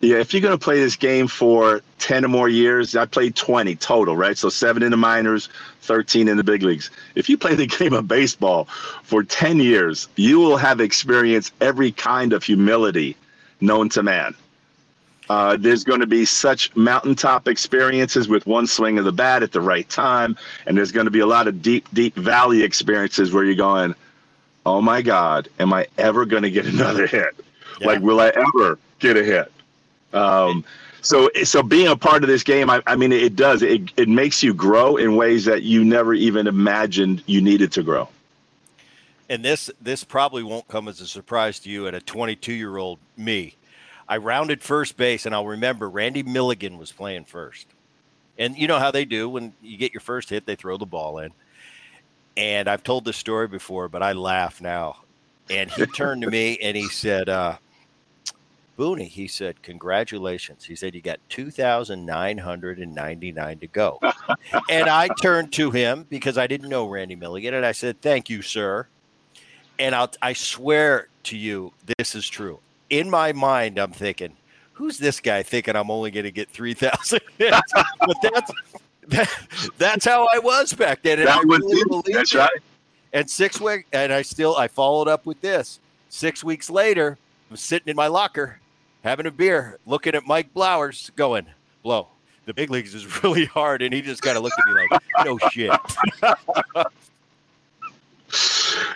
Yeah, 0.00 0.18
if 0.18 0.32
you're 0.32 0.42
gonna 0.42 0.58
play 0.58 0.78
this 0.78 0.94
game 0.94 1.26
for 1.26 1.82
ten 1.98 2.24
or 2.24 2.28
more 2.28 2.48
years, 2.48 2.94
I 2.94 3.04
played 3.04 3.34
twenty 3.34 3.74
total, 3.74 4.16
right? 4.16 4.38
So 4.38 4.48
seven 4.48 4.82
in 4.82 4.92
the 4.92 4.96
minors, 4.96 5.48
thirteen 5.82 6.28
in 6.28 6.36
the 6.36 6.44
big 6.44 6.62
leagues. 6.62 6.90
If 7.16 7.28
you 7.28 7.36
play 7.36 7.54
the 7.56 7.66
game 7.78 7.92
of 7.92 8.06
baseball 8.06 8.66
for 9.02 9.24
ten 9.24 9.58
years, 9.58 10.08
you 10.14 10.38
will 10.38 10.56
have 10.56 10.80
experienced 10.80 11.52
every 11.60 11.90
kind 11.90 12.32
of 12.32 12.44
humility 12.44 13.16
known 13.60 13.88
to 13.90 14.02
man. 14.04 14.34
Uh, 15.28 15.56
there's 15.58 15.84
going 15.84 16.00
to 16.00 16.06
be 16.06 16.24
such 16.24 16.74
mountaintop 16.74 17.48
experiences 17.48 18.28
with 18.28 18.46
one 18.46 18.66
swing 18.66 18.98
of 18.98 19.04
the 19.04 19.12
bat 19.12 19.42
at 19.42 19.52
the 19.52 19.60
right 19.60 19.88
time, 19.90 20.36
and 20.66 20.76
there's 20.76 20.92
going 20.92 21.04
to 21.04 21.10
be 21.10 21.20
a 21.20 21.26
lot 21.26 21.46
of 21.48 21.60
deep, 21.60 21.86
deep 21.92 22.14
valley 22.14 22.62
experiences 22.62 23.32
where 23.32 23.44
you're 23.44 23.54
going, 23.56 23.94
"Oh 24.64 24.80
my 24.80 25.02
God, 25.02 25.48
am 25.58 25.72
I 25.72 25.88
ever 25.98 26.24
going 26.24 26.44
to 26.44 26.50
get 26.50 26.66
another 26.72 27.08
hit? 27.08 27.34
Yeah. 27.80 27.88
Like, 27.88 28.00
will 28.00 28.20
I 28.20 28.28
ever 28.28 28.78
get 29.00 29.16
a 29.16 29.24
hit?" 29.24 29.50
Um, 30.12 30.64
so, 31.00 31.30
so 31.44 31.62
being 31.62 31.88
a 31.88 31.96
part 31.96 32.22
of 32.24 32.28
this 32.28 32.42
game, 32.42 32.70
I, 32.70 32.82
I 32.86 32.96
mean, 32.96 33.12
it 33.12 33.36
does. 33.36 33.62
It 33.62 33.92
it 33.96 34.08
makes 34.08 34.42
you 34.42 34.52
grow 34.54 34.96
in 34.96 35.16
ways 35.16 35.44
that 35.44 35.62
you 35.62 35.84
never 35.84 36.14
even 36.14 36.46
imagined 36.46 37.22
you 37.26 37.40
needed 37.40 37.72
to 37.72 37.82
grow. 37.82 38.08
and 39.28 39.44
this 39.44 39.70
this 39.80 40.04
probably 40.04 40.42
won't 40.42 40.66
come 40.68 40.88
as 40.88 41.00
a 41.00 41.06
surprise 41.06 41.58
to 41.60 41.70
you 41.70 41.86
at 41.86 41.94
a 41.94 42.00
22 42.00 42.52
year 42.52 42.76
old 42.76 42.98
me. 43.16 43.54
I 44.08 44.16
rounded 44.16 44.62
first 44.62 44.96
base, 44.96 45.26
and 45.26 45.34
I'll 45.34 45.46
remember 45.46 45.88
Randy 45.88 46.22
Milligan 46.22 46.78
was 46.78 46.90
playing 46.92 47.24
first. 47.24 47.66
And 48.38 48.56
you 48.56 48.66
know 48.66 48.78
how 48.78 48.90
they 48.90 49.04
do 49.04 49.28
when 49.28 49.52
you 49.62 49.76
get 49.76 49.92
your 49.92 50.00
first 50.00 50.30
hit, 50.30 50.46
they 50.46 50.54
throw 50.56 50.76
the 50.78 50.86
ball 50.86 51.18
in. 51.18 51.32
And 52.36 52.68
I've 52.68 52.84
told 52.84 53.04
this 53.04 53.16
story 53.16 53.48
before, 53.48 53.88
but 53.88 54.02
I 54.02 54.12
laugh 54.12 54.60
now. 54.60 54.98
And 55.50 55.70
he 55.70 55.86
turned 55.86 56.22
to 56.22 56.30
me 56.30 56.56
and 56.62 56.76
he 56.76 56.88
said, 56.88 57.28
uh, 57.28 57.56
Booney, 58.78 59.08
he 59.08 59.26
said, 59.26 59.60
congratulations. 59.62 60.64
He 60.64 60.76
said, 60.76 60.94
you 60.94 61.00
got 61.02 61.18
2,999 61.30 63.58
to 63.58 63.66
go. 63.66 64.00
and 64.70 64.88
I 64.88 65.08
turned 65.20 65.52
to 65.54 65.70
him 65.70 66.06
because 66.08 66.38
I 66.38 66.46
didn't 66.46 66.68
know 66.68 66.86
Randy 66.88 67.16
Milligan. 67.16 67.54
And 67.54 67.66
I 67.66 67.72
said, 67.72 68.00
thank 68.00 68.30
you, 68.30 68.42
sir. 68.42 68.86
and 69.78 69.94
I'll, 69.94 70.10
I 70.22 70.32
swear 70.32 71.08
to 71.24 71.36
you, 71.36 71.72
this 71.98 72.14
is 72.14 72.28
true. 72.28 72.60
In 72.90 73.10
my 73.10 73.32
mind, 73.32 73.78
I'm 73.78 73.92
thinking, 73.92 74.32
who's 74.74 74.98
this 74.98 75.20
guy 75.20 75.42
thinking 75.42 75.76
I'm 75.76 75.90
only 75.90 76.10
going 76.10 76.24
to 76.24 76.30
get 76.30 76.48
3,000 76.48 77.20
hits? 77.38 77.60
but 78.00 78.16
that's, 78.22 78.50
that, 79.08 79.28
that's 79.76 80.04
how 80.04 80.28
I 80.32 80.38
was 80.38 80.72
back 80.72 81.02
then. 81.02 81.18
And 81.18 81.28
That 81.28 81.38
I 81.38 81.44
was 81.44 81.58
really 81.60 81.80
it. 81.80 81.88
believed 81.88 82.14
That's 82.14 82.34
it. 82.34 82.38
right. 82.38 82.50
And 83.12 83.28
six 83.28 83.60
weeks, 83.60 83.88
and 83.92 84.12
I 84.12 84.22
still, 84.22 84.56
I 84.56 84.68
followed 84.68 85.08
up 85.08 85.26
with 85.26 85.40
this. 85.40 85.80
Six 86.10 86.44
weeks 86.44 86.70
later, 86.70 87.18
I'm 87.50 87.56
sitting 87.56 87.88
in 87.88 87.96
my 87.96 88.06
locker, 88.06 88.60
having 89.08 89.26
a 89.26 89.30
beer, 89.30 89.78
looking 89.86 90.14
at 90.14 90.26
Mike 90.26 90.52
Blowers, 90.54 91.10
going, 91.16 91.46
blow. 91.82 92.08
The 92.46 92.54
big 92.54 92.70
leagues 92.70 92.94
is 92.94 93.22
really 93.22 93.46
hard. 93.46 93.82
And 93.82 93.92
he 93.92 94.02
just 94.02 94.22
kind 94.22 94.36
of 94.36 94.42
looked 94.42 94.56
at 94.58 94.74
me 94.74 94.86
like, 94.90 95.02
no 95.24 95.38
shit. 95.50 95.72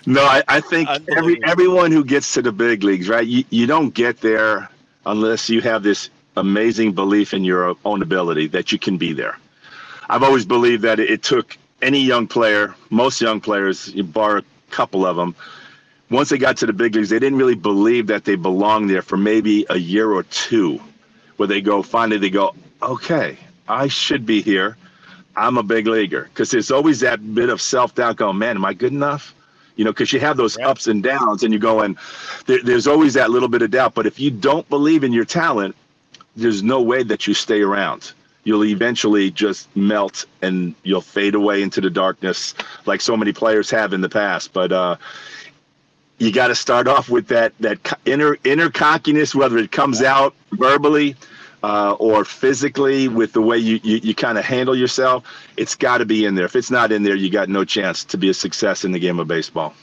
No, 0.05 0.23
I, 0.23 0.43
I 0.49 0.61
think 0.61 0.89
every 1.17 1.43
everyone 1.45 1.91
who 1.91 2.05
gets 2.05 2.35
to 2.35 2.43
the 2.43 2.53
big 2.53 2.83
leagues, 2.83 3.09
right? 3.09 3.27
You, 3.27 3.45
you 3.51 3.67
don't 3.67 3.95
get 3.95 4.21
there 4.21 4.69
unless 5.07 5.49
you 5.49 5.61
have 5.63 5.83
this 5.83 6.11
amazing 6.37 6.93
belief 6.93 7.33
in 7.33 7.45
your 7.45 7.75
own 7.85 8.03
ability 8.03 8.49
that 8.49 8.73
you 8.73 8.79
can 8.79 8.99
be 8.99 9.13
there. 9.13 9.39
I've 10.09 10.23
always 10.23 10.45
believed 10.45 10.83
that 10.83 11.01
it, 11.01 11.11
it 11.11 11.23
took 11.23 11.57
any 11.81 12.01
young 12.01 12.27
player, 12.27 12.75
most 12.91 13.21
young 13.21 13.41
players, 13.41 13.93
you 13.95 14.05
bar 14.05 14.39
a 14.39 14.45
couple 14.71 15.07
of 15.07 15.17
them, 15.17 15.35
once 16.13 16.31
they 16.31 16.39
got 16.39 16.57
to 16.59 16.67
the 16.67 16.73
big 16.73 16.95
leagues, 16.95 17.11
they 17.11 17.19
didn't 17.19 17.39
really 17.39 17.55
believe 17.57 18.07
that 18.09 18.25
they 18.25 18.37
belonged 18.37 18.91
there 18.91 19.03
for 19.03 19.17
maybe 19.17 19.67
a 19.71 19.79
year 19.79 20.13
or 20.13 20.25
two, 20.25 20.81
where 21.37 21.49
they 21.49 21.61
go 21.61 21.83
finally 21.83 22.19
they 22.19 22.31
go, 22.31 22.55
okay, 22.83 23.39
I 23.69 23.89
should 23.89 24.27
be 24.27 24.43
here. 24.43 24.77
I'm 25.37 25.59
a 25.59 25.63
big 25.63 25.87
leaguer 25.87 26.25
because 26.25 26.51
there's 26.51 26.71
always 26.71 27.01
that 27.01 27.35
bit 27.35 27.49
of 27.49 27.61
self 27.61 27.95
doubt 27.95 28.17
going, 28.17 28.39
man, 28.39 28.57
am 28.57 28.65
I 28.65 28.75
good 28.75 28.93
enough? 28.93 29.35
You 29.77 29.85
know, 29.85 29.93
because 29.93 30.13
you 30.13 30.21
have 30.21 30.37
those 30.37 30.59
Right. 30.59 30.67
ups 30.67 30.87
and 30.89 31.03
downs, 31.03 31.43
and 31.45 31.53
you're 31.53 31.61
going, 31.61 31.97
there, 32.47 32.63
there's 32.63 32.87
always 32.87 33.15
that 33.15 33.31
little 33.31 33.49
bit 33.49 33.63
of 33.63 33.71
doubt. 33.71 33.95
But 33.95 34.07
if 34.07 34.21
you 34.21 34.31
don't 34.31 34.69
believe 34.69 35.05
in 35.05 35.13
your 35.13 35.25
talent, 35.25 35.75
there's 36.37 36.63
no 36.63 36.83
way 36.83 37.03
that 37.05 37.27
you 37.27 37.35
stay 37.35 37.63
around. 37.63 38.13
You'll 38.45 38.65
eventually 38.65 39.31
just 39.31 39.75
melt 39.77 40.27
and 40.43 40.75
you'll 40.83 41.01
fade 41.01 41.35
away 41.35 41.63
into 41.63 41.81
the 41.81 41.91
darkness, 41.91 42.55
like 42.87 43.01
so 43.01 43.17
many 43.17 43.33
players 43.33 43.71
have 43.71 43.93
in 43.93 44.01
the 44.01 44.09
past. 44.09 44.53
But 44.53 44.73
uh, 44.73 44.97
you 46.23 46.31
got 46.31 46.49
to 46.49 46.55
start 46.55 46.87
off 46.87 47.11
with 47.11 47.27
that 47.29 47.53
that 47.59 47.99
inner 48.05 48.37
inner 48.45 48.71
cockiness, 48.71 49.35
whether 49.35 49.59
it 49.59 49.73
comes 49.73 50.03
out 50.03 50.35
verbally 50.53 51.17
uh, 51.65 51.93
or 51.99 52.25
physically 52.25 53.09
with 53.09 53.33
the 53.33 53.43
way 53.43 53.59
you 53.59 53.81
you, 53.83 53.97
you 53.97 54.15
kind 54.15 54.39
of 54.39 54.45
handle 54.45 54.77
yourself. 54.77 55.25
It's 55.57 55.75
got 55.75 55.99
to 55.99 56.07
be 56.07 56.25
in 56.25 56.37
there. 56.37 56.45
If 56.45 56.55
it's 56.55 56.71
not 56.71 56.93
in 56.93 57.03
there, 57.03 57.17
you 57.17 57.29
got 57.29 57.49
no 57.49 57.65
chance 57.65 58.05
to 58.05 58.17
be 58.17 58.29
a 58.29 58.35
success 58.35 58.85
in 58.85 58.93
the 58.93 59.01
game 59.01 59.19
of 59.19 59.27
baseball. 59.27 59.75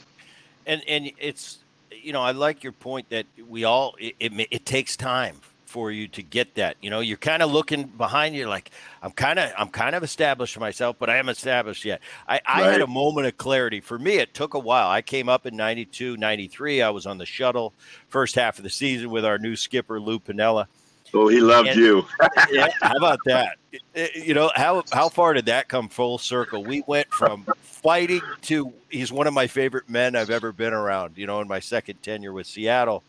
and 0.66 0.82
and 0.88 1.12
it's 1.18 1.58
you 1.90 2.14
know 2.14 2.22
I 2.22 2.30
like 2.30 2.64
your 2.64 2.72
point 2.72 3.10
that 3.10 3.26
we 3.46 3.64
all 3.64 3.94
it, 3.98 4.14
it, 4.18 4.48
it 4.50 4.64
takes 4.64 4.96
time 4.96 5.36
for 5.70 5.92
you 5.92 6.08
to 6.08 6.20
get 6.20 6.56
that 6.56 6.76
you 6.80 6.90
know 6.90 6.98
you're 6.98 7.16
kind 7.16 7.42
of 7.44 7.50
looking 7.52 7.84
behind 7.84 8.34
you 8.34 8.48
like 8.48 8.72
I'm 9.02 9.12
kind 9.12 9.38
of 9.38 9.52
I'm 9.56 9.68
kind 9.68 9.94
of 9.94 10.02
established 10.02 10.58
myself 10.58 10.96
but 10.98 11.08
I 11.08 11.14
haven't 11.14 11.30
established 11.36 11.84
yet 11.84 12.00
I, 12.28 12.40
I 12.44 12.62
had 12.62 12.80
a 12.80 12.88
moment 12.88 13.28
of 13.28 13.36
clarity 13.38 13.80
for 13.80 13.96
me 13.96 14.16
it 14.16 14.34
took 14.34 14.54
a 14.54 14.58
while 14.58 14.88
I 14.90 15.00
came 15.00 15.28
up 15.28 15.46
in 15.46 15.56
92 15.56 16.16
93 16.16 16.82
I 16.82 16.90
was 16.90 17.06
on 17.06 17.18
the 17.18 17.24
shuttle 17.26 17.72
first 18.08 18.34
half 18.34 18.58
of 18.58 18.64
the 18.64 18.70
season 18.70 19.10
with 19.10 19.24
our 19.24 19.38
new 19.38 19.54
skipper 19.54 20.00
Lou 20.00 20.18
Piniella 20.18 20.66
Oh, 21.12 21.26
he 21.26 21.40
loved 21.40 21.68
And- 21.68 21.78
you. 21.80 22.06
yeah, 22.52 22.68
how 22.80 22.94
about 22.96 23.18
that? 23.26 23.56
It- 23.72 23.82
it- 23.94 24.26
you 24.26 24.34
know 24.34 24.50
how 24.54 24.84
how 24.92 25.08
far 25.08 25.34
did 25.34 25.46
that 25.46 25.68
come 25.68 25.88
full 25.88 26.18
circle? 26.18 26.62
We 26.64 26.84
went 26.86 27.12
from 27.12 27.46
fighting 27.62 28.20
to 28.42 28.72
he's 28.90 29.10
one 29.10 29.26
of 29.26 29.34
my 29.34 29.48
favorite 29.48 29.88
men 29.88 30.14
I've 30.14 30.30
ever 30.30 30.52
been 30.52 30.72
around. 30.72 31.18
You 31.18 31.26
know, 31.26 31.40
in 31.40 31.48
my 31.48 31.58
second 31.58 32.00
tenure 32.02 32.32
with 32.32 32.46
Seattle, 32.46 33.02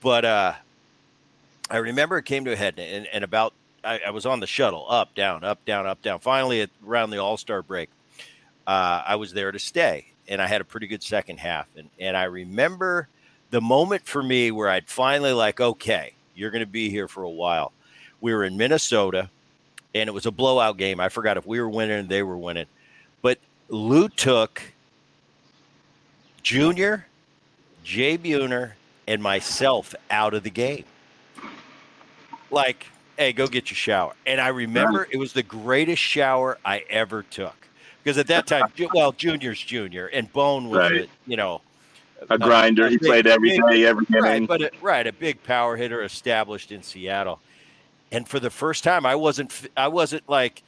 but 0.00 0.24
uh, 0.24 0.52
I 1.70 1.78
remember 1.78 2.18
it 2.18 2.24
came 2.24 2.44
to 2.46 2.52
a 2.52 2.56
head, 2.56 2.78
and, 2.78 3.06
and 3.12 3.24
about 3.24 3.52
I, 3.84 4.00
I 4.06 4.10
was 4.10 4.26
on 4.26 4.40
the 4.40 4.46
shuttle, 4.46 4.86
up, 4.88 5.14
down, 5.14 5.44
up, 5.44 5.64
down, 5.64 5.86
up, 5.86 6.02
down. 6.02 6.20
Finally, 6.20 6.62
at, 6.62 6.70
around 6.86 7.10
the 7.10 7.18
All 7.18 7.36
Star 7.36 7.62
break, 7.62 7.90
uh, 8.66 9.02
I 9.06 9.16
was 9.16 9.32
there 9.32 9.52
to 9.52 9.58
stay, 9.58 10.06
and 10.26 10.42
I 10.42 10.46
had 10.46 10.60
a 10.60 10.64
pretty 10.64 10.86
good 10.86 11.02
second 11.02 11.38
half, 11.38 11.66
and 11.76 11.88
and 11.98 12.16
I 12.16 12.24
remember 12.24 13.08
the 13.50 13.60
moment 13.60 14.06
for 14.06 14.22
me 14.22 14.50
where 14.50 14.68
I'd 14.68 14.88
finally 14.88 15.32
like, 15.32 15.60
okay, 15.60 16.12
you're 16.34 16.50
going 16.50 16.60
to 16.64 16.66
be 16.66 16.90
here 16.90 17.08
for 17.08 17.22
a 17.22 17.30
while. 17.30 17.72
We 18.20 18.34
were 18.34 18.44
in 18.44 18.56
Minnesota, 18.56 19.30
and 19.94 20.08
it 20.08 20.12
was 20.12 20.26
a 20.26 20.30
blowout 20.30 20.76
game. 20.76 21.00
I 21.00 21.08
forgot 21.08 21.36
if 21.36 21.46
we 21.46 21.60
were 21.60 21.68
winning 21.68 21.98
or 21.98 22.02
they 22.02 22.22
were 22.22 22.36
winning, 22.36 22.66
but 23.22 23.38
Lou 23.68 24.08
took 24.08 24.62
Junior, 26.42 27.06
Jay 27.84 28.18
Buhner, 28.18 28.72
and 29.06 29.22
myself 29.22 29.94
out 30.10 30.34
of 30.34 30.42
the 30.42 30.50
game. 30.50 30.84
Like, 32.50 32.86
hey, 33.16 33.32
go 33.32 33.46
get 33.46 33.70
your 33.70 33.76
shower. 33.76 34.14
And 34.26 34.40
I 34.40 34.48
remember 34.48 35.06
it 35.10 35.16
was 35.18 35.32
the 35.32 35.42
greatest 35.42 36.02
shower 36.02 36.58
I 36.64 36.84
ever 36.90 37.22
took 37.24 37.54
because 38.02 38.18
at 38.18 38.26
that 38.28 38.46
time, 38.46 38.70
well, 38.94 39.12
Junior's 39.12 39.60
Junior, 39.60 40.06
and 40.06 40.32
Bone 40.32 40.68
was, 40.68 40.78
Right. 40.78 41.00
a, 41.02 41.08
you 41.26 41.36
know, 41.36 41.60
A 42.30 42.38
grinder. 42.38 42.88
He 42.88 42.96
big- 42.96 43.06
played 43.08 43.26
every 43.26 43.50
big- 43.50 43.62
day, 43.70 43.84
every 43.86 44.06
right, 44.10 44.36
inning. 44.36 44.46
but 44.46 44.62
a, 44.62 44.70
right, 44.80 45.06
a 45.06 45.12
big 45.12 45.42
power 45.44 45.76
hitter 45.76 46.02
established 46.02 46.72
in 46.72 46.82
Seattle, 46.82 47.38
and 48.10 48.26
for 48.28 48.40
the 48.40 48.50
first 48.50 48.82
time, 48.82 49.04
I 49.06 49.14
wasn't 49.14 49.52
I 49.76 49.88
wasn't 49.88 50.28
like 50.28 50.62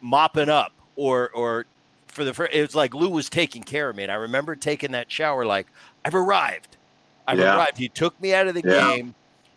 mopping 0.00 0.48
up 0.48 0.72
or 0.96 1.30
or 1.30 1.66
for 2.08 2.24
the 2.24 2.32
first. 2.34 2.54
It 2.54 2.62
was 2.62 2.74
like 2.74 2.94
Lou 2.94 3.10
was 3.10 3.28
taking 3.28 3.62
care 3.62 3.88
of 3.90 3.96
me, 3.96 4.02
and 4.04 4.10
I 4.12 4.16
remember 4.16 4.56
taking 4.56 4.92
that 4.92 5.10
shower 5.10 5.44
like 5.44 5.66
I've 6.04 6.14
arrived. 6.14 6.76
I've 7.28 7.38
Yeah. 7.38 7.56
arrived. 7.56 7.76
He 7.78 7.88
took 7.88 8.20
me 8.20 8.32
out 8.34 8.46
of 8.46 8.54
the 8.54 8.62
Yeah. 8.64 8.96
game 8.96 9.14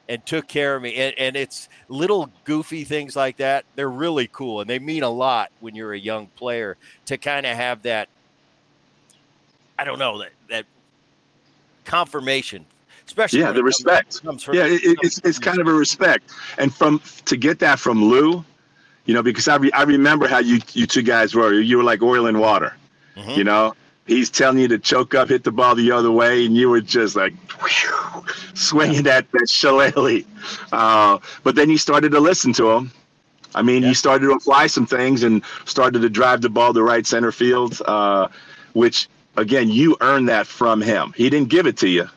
and 0.10 0.26
took 0.26 0.48
care 0.50 0.76
of 0.76 0.82
me, 0.82 0.96
and 0.96 1.14
and 1.18 1.36
it's 1.38 1.70
little 1.88 2.30
goofy 2.44 2.84
things 2.84 3.16
like 3.16 3.38
that. 3.38 3.64
They're 3.76 3.90
really 3.90 4.28
cool, 4.34 4.60
and 4.60 4.70
they 4.70 4.80
mean 4.80 5.04
a 5.04 5.10
lot 5.10 5.52
when 5.62 5.76
you're 5.76 5.94
a 5.94 6.00
young 6.00 6.28
player 6.36 6.76
to 7.06 7.18
kind 7.18 7.46
of 7.46 7.56
have 7.56 7.84
that. 7.84 8.10
I 9.78 9.86
don't 9.86 10.00
know 10.00 10.18
that 10.20 10.32
that 10.50 10.66
confirmation, 11.86 12.66
especially 13.08 13.40
Yeah, 13.40 13.48
the 13.52 13.60
comes- 13.62 13.64
respect. 13.66 14.24
comes 14.24 14.44
from- 14.44 14.56
Yeah, 14.56 14.66
it, 14.66 14.84
it- 14.84 14.98
it's 15.04 15.20
it's 15.20 15.40
kind 15.40 15.60
of 15.60 15.68
a 15.68 15.74
respect, 15.74 16.32
and 16.58 16.74
from 16.74 17.02
to 17.26 17.38
get 17.38 17.60
that 17.60 17.80
from 17.80 18.04
Lou, 18.04 18.44
you 19.06 19.14
know, 19.14 19.24
because 19.24 19.48
I 19.48 19.56
re, 19.56 19.72
I 19.72 19.84
remember 19.84 20.28
how 20.28 20.40
you 20.40 20.60
you 20.74 20.86
two 20.88 21.02
guys 21.02 21.36
were. 21.36 21.54
You 21.54 21.78
were 21.78 21.84
like 21.84 22.02
oil 22.02 22.26
and 22.28 22.40
water. 22.40 22.76
Mhm. 23.16 23.38
You 23.38 23.44
know, 23.44 23.76
he's 24.10 24.30
telling 24.30 24.58
you 24.60 24.68
to 24.68 24.80
choke 24.80 25.16
up, 25.16 25.30
hit 25.30 25.44
the 25.44 25.52
ball 25.52 25.76
the 25.76 25.92
other 25.92 26.12
way, 26.12 26.46
and 26.46 26.56
you 26.56 26.70
were 26.70 26.82
just 26.82 27.16
like 27.16 27.34
whew, 27.62 28.26
swinging 28.54 29.04
that 29.04 29.32
that 29.32 29.50
shillelagh. 29.50 30.24
Uh, 30.72 31.20
but 31.44 31.56
then 31.56 31.70
you 31.70 31.78
started 31.78 32.12
to 32.12 32.20
listen 32.20 32.52
to 32.54 32.70
him. 32.72 32.92
I 33.56 33.62
mean, 33.62 33.84
Yeah. 33.84 33.90
you 33.90 33.96
started 33.96 34.28
to 34.28 34.34
apply 34.34 34.68
some 34.68 34.86
things 34.86 35.24
and 35.24 35.44
started 35.66 36.02
to 36.02 36.10
drive 36.10 36.42
the 36.42 36.50
ball 36.50 36.74
to 36.74 36.84
right 36.84 37.06
center 37.06 37.32
field, 37.32 37.82
uh, 37.86 38.28
which 38.74 39.08
again, 39.38 39.70
you 39.70 39.96
earned 40.02 40.28
that 40.30 40.48
from 40.48 40.82
him. 40.82 41.14
He 41.16 41.30
didn't 41.30 41.50
give 41.50 41.66
it 41.66 41.78
to 41.78 41.88
you. 41.88 42.10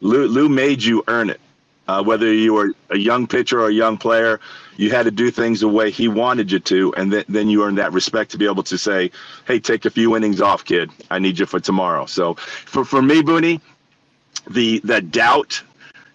Lou, 0.00 0.26
Lou 0.26 0.48
made 0.48 0.82
you 0.82 1.04
earn 1.08 1.30
it. 1.30 1.40
Uh, 1.90 2.00
whether 2.00 2.32
you 2.32 2.54
were 2.54 2.72
a 2.90 2.96
young 2.96 3.26
pitcher 3.26 3.58
or 3.58 3.68
a 3.68 3.72
young 3.72 3.98
player, 3.98 4.38
you 4.76 4.90
had 4.90 5.02
to 5.02 5.10
do 5.10 5.28
things 5.28 5.58
the 5.58 5.66
way 5.66 5.90
he 5.90 6.06
wanted 6.06 6.52
you 6.52 6.60
to, 6.60 6.94
and 6.94 7.12
then, 7.12 7.24
then 7.28 7.48
you 7.48 7.64
earned 7.64 7.78
that 7.78 7.92
respect 7.92 8.30
to 8.30 8.38
be 8.38 8.46
able 8.46 8.62
to 8.62 8.78
say, 8.78 9.10
"Hey, 9.44 9.58
take 9.58 9.84
a 9.84 9.90
few 9.90 10.14
innings 10.14 10.40
off, 10.40 10.64
kid. 10.64 10.88
I 11.10 11.18
need 11.18 11.36
you 11.36 11.46
for 11.46 11.58
tomorrow." 11.58 12.06
So, 12.06 12.34
for 12.34 12.84
for 12.84 13.02
me, 13.02 13.22
Booney, 13.22 13.60
the 14.48 14.80
the 14.84 15.00
doubt 15.00 15.60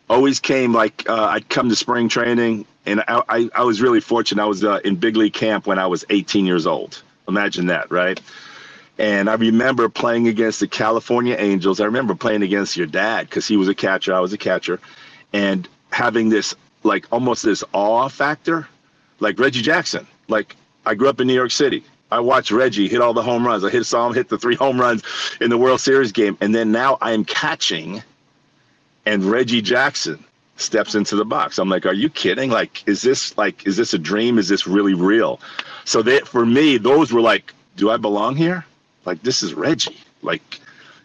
always 0.10 0.40
came 0.40 0.72
like 0.74 1.04
uh, 1.10 1.26
I'd 1.26 1.50
come 1.50 1.68
to 1.68 1.76
spring 1.76 2.08
training, 2.08 2.66
and 2.86 3.02
I, 3.02 3.22
I, 3.28 3.50
I 3.56 3.64
was 3.64 3.82
really 3.82 4.00
fortunate. 4.00 4.42
I 4.42 4.46
was 4.46 4.64
uh, 4.64 4.80
in 4.86 4.96
big 4.96 5.18
league 5.18 5.34
camp 5.34 5.68
when 5.68 5.78
I 5.78 5.88
was 5.88 6.06
18 6.10 6.46
years 6.46 6.66
old. 6.66 7.04
Imagine 7.28 7.66
that, 7.66 7.92
right? 7.92 8.22
And 8.98 9.30
I 9.30 9.34
remember 9.34 9.90
playing 9.90 10.30
against 10.30 10.62
the 10.62 10.70
California 10.70 11.36
Angels. 11.38 11.82
I 11.82 11.86
remember 11.86 12.16
playing 12.16 12.44
against 12.44 12.78
your 12.78 12.88
dad 12.88 13.28
because 13.30 13.46
he 13.46 13.58
was 13.58 13.68
a 13.68 13.76
catcher. 13.76 14.14
I 14.14 14.22
was 14.22 14.32
a 14.32 14.38
catcher. 14.38 14.80
And 15.36 15.68
having 15.92 16.30
this, 16.30 16.56
like, 16.84 17.06
almost 17.12 17.44
this 17.44 17.62
awe 17.74 18.08
factor, 18.08 18.70
like 19.20 19.38
Reggie 19.38 19.62
Jackson. 19.62 20.08
Like, 20.30 20.56
I 20.86 20.96
grew 20.96 21.10
up 21.10 21.20
in 21.20 21.28
New 21.28 21.34
York 21.34 21.52
City. 21.52 21.84
I 22.10 22.22
watched 22.22 22.52
Reggie 22.52 22.88
hit 22.88 23.02
all 23.02 23.14
the 23.14 23.22
home 23.22 23.46
runs. 23.46 23.66
I 23.66 23.70
hit, 23.70 23.86
saw 23.86 24.08
him 24.08 24.14
hit 24.14 24.30
the 24.30 24.38
three 24.38 24.56
home 24.56 24.80
runs 24.80 25.04
in 25.42 25.50
the 25.50 25.58
World 25.58 25.82
Series 25.82 26.14
game. 26.14 26.38
And 26.40 26.56
then 26.56 26.72
now 26.72 26.98
I 27.02 27.12
am 27.12 27.26
catching, 27.26 28.02
and 29.06 29.26
Reggie 29.26 29.62
Jackson 29.62 30.24
steps 30.56 30.96
into 30.96 31.18
the 31.18 31.26
box. 31.26 31.60
I'm 31.60 31.68
like, 31.68 31.86
are 31.86 31.94
you 31.94 32.10
kidding? 32.10 32.50
Like, 32.50 32.88
is 32.88 33.02
this 33.02 33.38
like, 33.38 33.68
is 33.68 33.76
this 33.76 33.94
a 33.94 33.98
dream? 33.98 34.40
Is 34.40 34.48
this 34.48 34.66
really 34.66 34.94
real? 34.94 35.42
So 35.84 36.02
that 36.04 36.28
for 36.30 36.46
me, 36.46 36.78
those 36.78 37.12
were 37.12 37.20
like, 37.20 37.54
do 37.76 37.90
I 37.90 37.98
belong 37.98 38.38
here? 38.38 38.66
Like, 39.04 39.22
this 39.22 39.44
is 39.44 39.54
Reggie. 39.54 40.00
Like, 40.22 40.62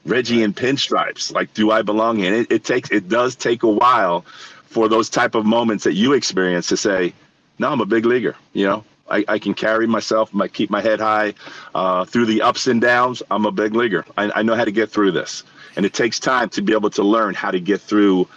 Reggie 0.07 0.42
in 0.42 0.54
pinstripes. 0.54 1.33
Like, 1.33 1.52
do 1.54 1.71
I 1.71 1.83
belong 1.83 2.21
in 2.21 2.33
it, 2.33 2.50
it 2.50 2.64
takes, 2.64 2.90
it 2.90 3.09
does 3.09 3.37
take 3.37 3.62
a 3.62 3.69
while 3.71 4.25
for 4.64 4.88
those 4.88 5.11
type 5.11 5.35
of 5.35 5.45
moments 5.45 5.85
that 5.85 5.95
you 5.95 6.12
experience 6.12 6.69
to 6.69 6.76
say, 6.76 7.12
no, 7.59 7.71
I'm 7.71 7.80
a 7.80 7.87
big 7.87 8.07
leaguer. 8.07 8.37
You 8.52 8.66
know, 8.66 8.85
I, 9.11 9.25
I 9.28 9.38
can 9.38 9.54
carry 9.54 9.87
myself, 9.87 10.30
I 10.35 10.49
keep 10.49 10.71
my 10.71 10.80
head 10.80 11.00
high 11.00 11.35
uh, 11.75 12.04
through 12.04 12.26
the 12.26 12.40
ups 12.42 12.66
and 12.66 12.80
downs. 12.80 13.23
I'm 13.30 13.45
a 13.45 13.52
big 13.52 13.75
leaguer. 13.75 14.04
I, 14.16 14.30
I 14.37 14.42
know 14.42 14.54
how 14.54 14.64
to 14.64 14.73
get 14.73 14.90
through 14.90 15.12
this. 15.12 15.42
and 15.76 15.87
it 15.87 15.92
takes 15.92 16.19
time 16.19 16.49
to 16.50 16.62
be 16.62 16.73
able 16.73 16.90
to 16.90 17.02
learn 17.02 17.35
how 17.35 17.50
to 17.50 17.61
get 17.61 17.80
through 17.80 18.28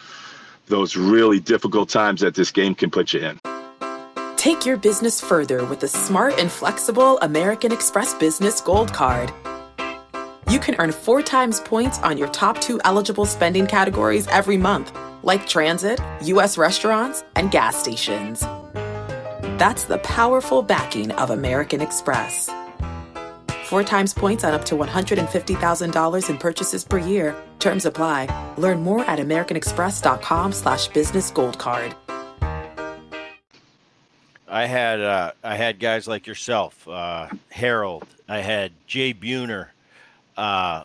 those 0.68 0.96
really 0.96 1.40
difficult 1.40 1.90
times 1.90 2.22
that 2.22 2.36
this 2.36 2.52
game 2.52 2.76
can 2.76 2.90
put 2.90 3.14
you 3.14 3.20
in. 3.20 3.40
Take 4.38 4.66
your 4.66 4.78
business 4.78 5.22
further 5.22 5.66
with 5.66 5.80
the 5.80 5.88
smart 5.88 6.38
and 6.40 6.52
flexible 6.52 7.18
American 7.20 7.72
Express 7.72 8.14
Business 8.14 8.62
Gold 8.62 8.94
Card. 8.94 9.32
You 10.54 10.60
can 10.60 10.76
earn 10.78 10.92
four 10.92 11.24
times 11.24 11.60
points 11.62 11.98
on 12.04 12.16
your 12.16 12.28
top 12.28 12.62
two 12.62 12.80
eligible 12.86 13.26
spending 13.26 13.66
categories 13.66 14.28
every 14.28 14.56
month, 14.56 14.96
like 15.24 15.48
transit, 15.48 16.00
U.S. 16.22 16.60
restaurants, 16.60 17.24
and 17.36 17.50
gas 17.50 17.76
stations. 17.76 18.42
That's 19.58 19.86
the 19.86 19.98
powerful 20.04 20.62
backing 20.62 21.12
of 21.14 21.32
American 21.32 21.82
Express. 21.82 22.52
Four 23.66 23.84
times 23.84 24.14
points 24.14 24.44
on 24.44 24.54
up 24.54 24.64
to 24.66 24.76
$150,000 24.76 26.30
in 26.30 26.38
purchases 26.38 26.84
per 26.84 27.00
year. 27.00 27.36
Terms 27.58 27.88
apply. 27.88 28.28
Learn 28.60 28.84
more 28.84 29.04
at 29.06 29.18
americanexpress.com 29.18 30.52
slash 30.52 30.88
business 30.90 31.32
gold 31.32 31.58
card. 31.58 31.96
I 34.48 34.68
had 34.68 35.02
uh, 35.02 35.32
I 35.44 35.56
had 35.56 35.80
guys 35.80 36.08
like 36.08 36.28
yourself, 36.28 36.88
uh, 36.88 37.30
Harold. 37.50 38.06
I 38.30 38.38
had 38.38 38.72
Jay 38.86 39.12
Buhner. 39.16 39.73
Uh, 40.36 40.84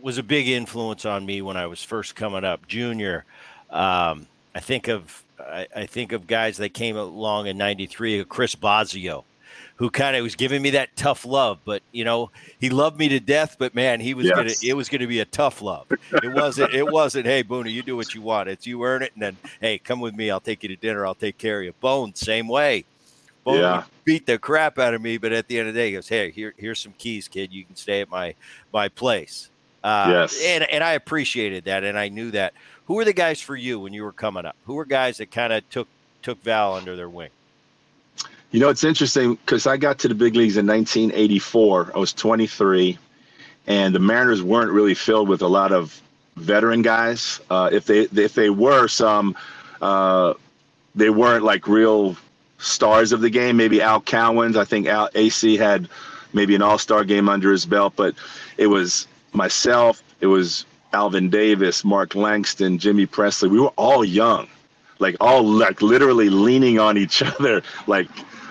was 0.00 0.18
a 0.18 0.22
big 0.22 0.48
influence 0.48 1.04
on 1.04 1.26
me 1.26 1.42
when 1.42 1.56
I 1.56 1.66
was 1.66 1.82
first 1.82 2.14
coming 2.14 2.44
up. 2.44 2.66
Junior, 2.66 3.24
um, 3.70 4.26
I 4.54 4.60
think 4.60 4.88
of 4.88 5.24
I, 5.40 5.66
I, 5.74 5.86
think 5.86 6.12
of 6.12 6.26
guys 6.26 6.56
that 6.58 6.70
came 6.70 6.96
along 6.96 7.46
in 7.46 7.58
'93. 7.58 8.24
Chris 8.24 8.54
Bosio, 8.54 9.24
who 9.76 9.90
kind 9.90 10.16
of 10.16 10.22
was 10.22 10.34
giving 10.34 10.62
me 10.62 10.70
that 10.70 10.94
tough 10.96 11.24
love. 11.24 11.58
But 11.64 11.82
you 11.92 12.04
know, 12.04 12.30
he 12.58 12.70
loved 12.70 12.98
me 12.98 13.08
to 13.08 13.20
death. 13.20 13.56
But 13.58 13.74
man, 13.74 14.00
he 14.00 14.14
was 14.14 14.26
yes. 14.26 14.36
gonna 14.36 14.52
it 14.62 14.74
was 14.74 14.88
gonna 14.88 15.06
be 15.06 15.20
a 15.20 15.24
tough 15.24 15.62
love. 15.62 15.86
It 15.90 16.32
wasn't 16.32 16.72
it 16.74 16.90
wasn't. 16.90 17.26
Hey, 17.26 17.42
Booney, 17.42 17.72
you 17.72 17.82
do 17.82 17.96
what 17.96 18.14
you 18.14 18.22
want. 18.22 18.48
It's 18.48 18.66
you 18.66 18.82
earn 18.84 19.02
it, 19.02 19.12
and 19.14 19.22
then 19.22 19.36
hey, 19.60 19.78
come 19.78 20.00
with 20.00 20.14
me. 20.14 20.30
I'll 20.30 20.40
take 20.40 20.62
you 20.62 20.68
to 20.68 20.76
dinner. 20.76 21.06
I'll 21.06 21.14
take 21.14 21.38
care 21.38 21.60
of 21.60 21.64
you. 21.64 21.72
Bone, 21.80 22.14
same 22.14 22.48
way. 22.48 22.84
Yeah. 23.46 23.84
beat 24.04 24.26
the 24.26 24.38
crap 24.38 24.78
out 24.78 24.94
of 24.94 25.00
me, 25.00 25.18
but 25.18 25.32
at 25.32 25.48
the 25.48 25.58
end 25.58 25.68
of 25.68 25.74
the 25.74 25.80
day, 25.80 25.88
he 25.88 25.94
goes, 25.94 26.08
"Hey, 26.08 26.30
here 26.30 26.54
here's 26.56 26.78
some 26.78 26.92
keys, 26.98 27.28
kid. 27.28 27.52
You 27.52 27.64
can 27.64 27.76
stay 27.76 28.00
at 28.00 28.10
my 28.10 28.34
my 28.72 28.88
place." 28.88 29.48
Uh, 29.82 30.06
yes, 30.08 30.42
and 30.44 30.64
and 30.64 30.84
I 30.84 30.92
appreciated 30.92 31.64
that, 31.64 31.84
and 31.84 31.98
I 31.98 32.08
knew 32.08 32.30
that. 32.32 32.54
Who 32.86 32.94
were 32.94 33.04
the 33.04 33.12
guys 33.12 33.40
for 33.40 33.54
you 33.54 33.80
when 33.80 33.92
you 33.92 34.02
were 34.02 34.12
coming 34.12 34.46
up? 34.46 34.56
Who 34.64 34.74
were 34.74 34.86
guys 34.86 35.18
that 35.18 35.30
kind 35.30 35.52
of 35.52 35.68
took 35.70 35.88
took 36.22 36.42
Val 36.42 36.74
under 36.74 36.96
their 36.96 37.08
wing? 37.08 37.30
You 38.50 38.60
know, 38.60 38.70
it's 38.70 38.84
interesting 38.84 39.34
because 39.34 39.66
I 39.66 39.76
got 39.76 39.98
to 40.00 40.08
the 40.08 40.14
big 40.14 40.34
leagues 40.34 40.56
in 40.56 40.66
1984. 40.66 41.92
I 41.94 41.98
was 41.98 42.14
23, 42.14 42.96
and 43.66 43.94
the 43.94 43.98
Mariners 43.98 44.42
weren't 44.42 44.72
really 44.72 44.94
filled 44.94 45.28
with 45.28 45.42
a 45.42 45.46
lot 45.46 45.70
of 45.70 46.00
veteran 46.36 46.80
guys. 46.80 47.40
Uh, 47.50 47.68
if 47.70 47.84
they 47.84 48.00
if 48.00 48.34
they 48.34 48.48
were 48.48 48.88
some, 48.88 49.36
uh, 49.82 50.34
they 50.94 51.10
weren't 51.10 51.44
like 51.44 51.68
real 51.68 52.16
stars 52.58 53.12
of 53.12 53.20
the 53.20 53.30
game. 53.30 53.56
Maybe 53.56 53.80
Al 53.80 54.00
Cowens. 54.00 54.56
I 54.56 54.64
think 54.64 54.86
Al 54.86 55.08
AC 55.14 55.56
had 55.56 55.88
maybe 56.32 56.54
an 56.54 56.62
All 56.62 56.78
Star 56.78 57.04
game 57.04 57.28
under 57.28 57.50
his 57.50 57.66
belt, 57.66 57.94
but 57.96 58.14
it 58.56 58.66
was 58.66 59.06
myself. 59.32 60.02
It 60.20 60.26
was 60.26 60.66
Alvin 60.92 61.30
Davis, 61.30 61.84
Mark 61.84 62.14
Langston, 62.14 62.78
Jimmy 62.78 63.06
Presley. 63.06 63.48
We 63.48 63.60
were 63.60 63.72
all 63.76 64.04
young, 64.04 64.48
like 64.98 65.16
all 65.20 65.44
like 65.44 65.82
literally 65.82 66.30
leaning 66.30 66.78
on 66.78 66.98
each 66.98 67.22
other, 67.40 67.62
like 67.86 68.08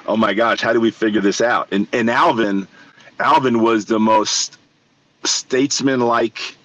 oh 0.08 0.18
my 0.18 0.34
gosh, 0.34 0.62
how 0.62 0.74
do 0.74 0.80
we 0.80 0.92
figure 0.92 1.22
this 1.22 1.42
out? 1.42 1.68
And 1.72 1.88
and 1.94 2.10
Alvin, 2.10 2.68
Alvin 3.20 3.62
was 3.62 3.86
the 3.86 4.00
most 4.00 4.58
statesman-like 5.24 6.56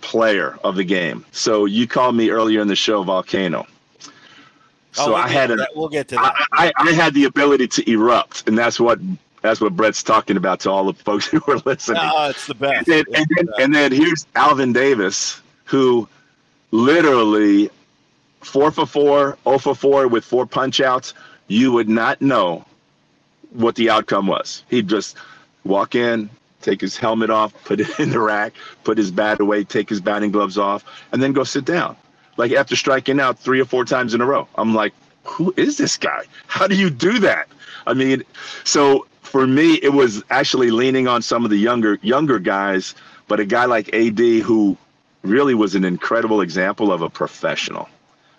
player 0.00 0.58
of 0.64 0.74
the 0.76 0.84
game. 0.84 1.24
So 1.30 1.64
you 1.64 1.86
called 1.86 2.16
me 2.16 2.30
earlier 2.30 2.60
in 2.60 2.68
the 2.68 2.76
show 2.76 3.02
volcano. 3.02 3.66
Oh, 4.98 5.04
so 5.04 5.04
oh, 5.04 5.08
we'll 5.14 5.16
I 5.16 5.28
had 5.28 5.50
a, 5.50 5.66
we'll 5.74 5.88
get 5.88 6.08
to 6.08 6.16
that. 6.16 6.34
I, 6.52 6.72
I, 6.76 6.92
had 6.92 7.14
the 7.14 7.24
ability 7.24 7.66
to 7.68 7.90
erupt, 7.90 8.46
and 8.46 8.58
that's 8.58 8.78
what 8.78 9.00
that's 9.40 9.60
what 9.60 9.74
Bret's 9.74 10.02
talking 10.02 10.36
about 10.36 10.60
to 10.60 10.70
all 10.70 10.84
the 10.84 10.92
folks 10.92 11.26
who 11.28 11.42
are 11.48 11.58
listening. 11.64 12.02
Oh, 12.02 12.30
it's 12.30 12.46
the 12.46 12.54
best. 12.54 12.88
And 12.88 13.06
then, 13.08 13.14
and 13.14 13.26
then, 13.36 13.48
and 13.58 13.74
then 13.74 13.92
here's 13.92 14.26
Alvin 14.34 14.72
Davis, 14.72 15.40
who 15.64 16.08
literally 16.70 17.70
four 18.40 18.70
for 18.70 18.86
four, 18.86 19.38
oh 19.46 19.58
for 19.58 19.74
four 19.74 20.08
with 20.08 20.24
four 20.24 20.46
punch 20.46 20.80
outs. 20.80 21.14
You 21.48 21.72
would 21.72 21.88
not 21.88 22.20
know 22.20 22.64
what 23.50 23.74
the 23.74 23.90
outcome 23.90 24.26
was. 24.26 24.64
He'd 24.68 24.88
just 24.88 25.16
walk 25.64 25.94
in, 25.94 26.30
take 26.60 26.80
his 26.80 26.96
helmet 26.96 27.30
off, 27.30 27.52
put 27.64 27.80
it 27.80 27.88
in 28.00 28.10
the 28.10 28.20
rack, 28.20 28.54
put 28.84 28.98
his 28.98 29.10
bat 29.10 29.40
away, 29.40 29.64
take 29.64 29.88
his 29.88 30.00
batting 30.00 30.30
gloves 30.30 30.58
off, 30.58 30.84
and 31.12 31.22
then 31.22 31.32
go 31.32 31.44
sit 31.44 31.64
down. 31.64 31.96
Like 32.36 32.52
after 32.52 32.76
striking 32.76 33.20
out 33.20 33.38
three 33.38 33.60
or 33.60 33.64
four 33.64 33.84
times 33.84 34.14
in 34.14 34.20
a 34.20 34.26
row. 34.26 34.48
I'm 34.56 34.74
like, 34.74 34.94
who 35.24 35.52
is 35.56 35.76
this 35.76 35.96
guy? 35.96 36.24
How 36.46 36.66
do 36.66 36.74
you 36.74 36.90
do 36.90 37.18
that? 37.20 37.48
I 37.86 37.94
mean, 37.94 38.22
so 38.64 39.06
for 39.20 39.46
me, 39.46 39.74
it 39.82 39.92
was 39.92 40.22
actually 40.30 40.70
leaning 40.70 41.08
on 41.08 41.22
some 41.22 41.44
of 41.44 41.50
the 41.50 41.56
younger 41.56 41.98
younger 42.02 42.38
guys, 42.38 42.94
but 43.28 43.40
a 43.40 43.44
guy 43.44 43.64
like 43.64 43.94
AD 43.94 44.18
who 44.18 44.76
really 45.22 45.54
was 45.54 45.74
an 45.74 45.84
incredible 45.84 46.40
example 46.40 46.92
of 46.92 47.02
a 47.02 47.08
professional. 47.10 47.88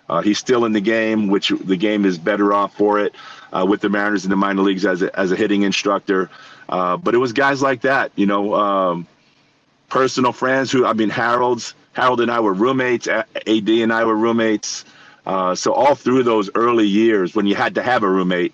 Uh, 0.08 0.20
he's 0.20 0.38
still 0.38 0.66
in 0.66 0.72
the 0.72 0.80
game, 0.80 1.28
which 1.28 1.48
the 1.48 1.76
game 1.76 2.04
is 2.04 2.18
better 2.18 2.52
off 2.52 2.76
for 2.76 3.00
it 3.00 3.14
uh, 3.52 3.64
with 3.66 3.80
the 3.80 3.88
Mariners 3.88 4.24
in 4.24 4.30
the 4.30 4.36
minor 4.36 4.62
leagues 4.62 4.84
as 4.84 5.00
a, 5.02 5.18
as 5.18 5.32
a 5.32 5.36
hitting 5.36 5.62
instructor. 5.62 6.28
Uh, 6.68 6.96
but 6.96 7.14
it 7.14 7.18
was 7.18 7.32
guys 7.32 7.62
like 7.62 7.80
that, 7.82 8.12
you 8.14 8.26
know, 8.26 8.54
um, 8.54 9.06
personal 9.88 10.32
friends 10.32 10.70
who, 10.70 10.86
I 10.86 10.92
mean, 10.92 11.10
Harold's, 11.10 11.74
Harold 11.92 12.20
and 12.20 12.30
I 12.30 12.40
were 12.40 12.54
roommates, 12.54 13.06
AD 13.08 13.26
and 13.46 13.92
I 13.92 14.04
were 14.04 14.16
roommates. 14.16 14.84
Uh, 15.26 15.54
so 15.54 15.72
all 15.72 15.94
through 15.94 16.22
those 16.22 16.50
early 16.54 16.86
years 16.86 17.34
when 17.34 17.46
you 17.46 17.54
had 17.54 17.74
to 17.76 17.82
have 17.82 18.02
a 18.02 18.08
roommate, 18.08 18.52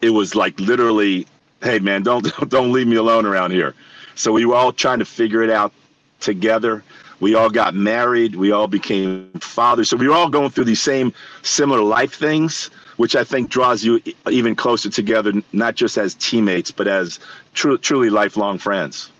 it 0.00 0.10
was 0.10 0.34
like 0.34 0.58
literally, 0.58 1.26
hey 1.62 1.78
man, 1.78 2.02
don't 2.02 2.26
don't 2.48 2.72
leave 2.72 2.86
me 2.86 2.96
alone 2.96 3.26
around 3.26 3.50
here. 3.50 3.74
So 4.14 4.32
we 4.32 4.44
were 4.44 4.54
all 4.54 4.72
trying 4.72 4.98
to 5.00 5.04
figure 5.04 5.42
it 5.42 5.50
out 5.50 5.72
together. 6.20 6.82
We 7.20 7.34
all 7.34 7.50
got 7.50 7.74
married. 7.74 8.34
We 8.34 8.50
all 8.50 8.66
became 8.66 9.30
fathers. 9.40 9.90
So 9.90 9.96
we 9.96 10.08
were 10.08 10.14
all 10.14 10.28
going 10.28 10.50
through 10.50 10.64
these 10.64 10.80
same 10.80 11.12
similar 11.42 11.80
life 11.80 12.14
things 12.14 12.70
which 12.96 13.16
I 13.16 13.24
think 13.24 13.50
draws 13.50 13.84
you 13.84 14.00
even 14.30 14.54
closer 14.54 14.90
together, 14.90 15.32
not 15.52 15.74
just 15.74 15.98
as 15.98 16.14
teammates, 16.14 16.70
but 16.70 16.86
as 16.86 17.18
tr- 17.54 17.76
truly 17.76 18.10
lifelong 18.10 18.58
friends. 18.58 19.10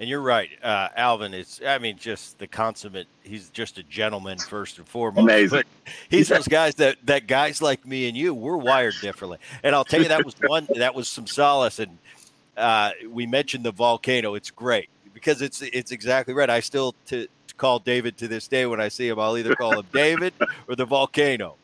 And 0.00 0.08
you're 0.08 0.20
right, 0.20 0.50
uh, 0.62 0.88
Alvin 0.96 1.34
is. 1.34 1.60
I 1.66 1.78
mean, 1.78 1.96
just 1.96 2.38
the 2.38 2.46
consummate. 2.46 3.08
He's 3.22 3.48
just 3.48 3.78
a 3.78 3.82
gentleman 3.82 4.38
first 4.38 4.78
and 4.78 4.86
foremost. 4.86 5.24
Amazing. 5.24 5.48
But 5.50 5.66
he's 6.08 6.28
those 6.28 6.46
guys 6.46 6.76
that 6.76 6.98
that 7.06 7.26
guys 7.26 7.60
like 7.60 7.84
me 7.84 8.06
and 8.08 8.16
you, 8.16 8.32
we're 8.32 8.56
wired 8.56 8.94
differently. 9.00 9.38
And 9.64 9.74
I'll 9.74 9.84
tell 9.84 10.00
you, 10.00 10.08
that 10.08 10.24
was 10.24 10.36
one. 10.46 10.68
that 10.76 10.94
was 10.94 11.08
some 11.08 11.26
solace. 11.26 11.80
And 11.80 11.98
uh, 12.56 12.92
we 13.10 13.26
mentioned 13.26 13.64
the 13.64 13.72
volcano. 13.72 14.34
It's 14.34 14.52
great 14.52 14.88
because 15.12 15.42
it's 15.42 15.62
it's 15.62 15.90
exactly 15.90 16.32
right. 16.32 16.48
I 16.48 16.60
still 16.60 16.94
to, 17.06 17.26
to 17.26 17.54
call 17.56 17.80
David 17.80 18.16
to 18.18 18.28
this 18.28 18.46
day 18.46 18.66
when 18.66 18.80
I 18.80 18.88
see 18.88 19.08
him. 19.08 19.18
I'll 19.18 19.36
either 19.36 19.56
call 19.56 19.80
him 19.80 19.86
David 19.92 20.32
or 20.68 20.76
the 20.76 20.84
volcano 20.84 21.56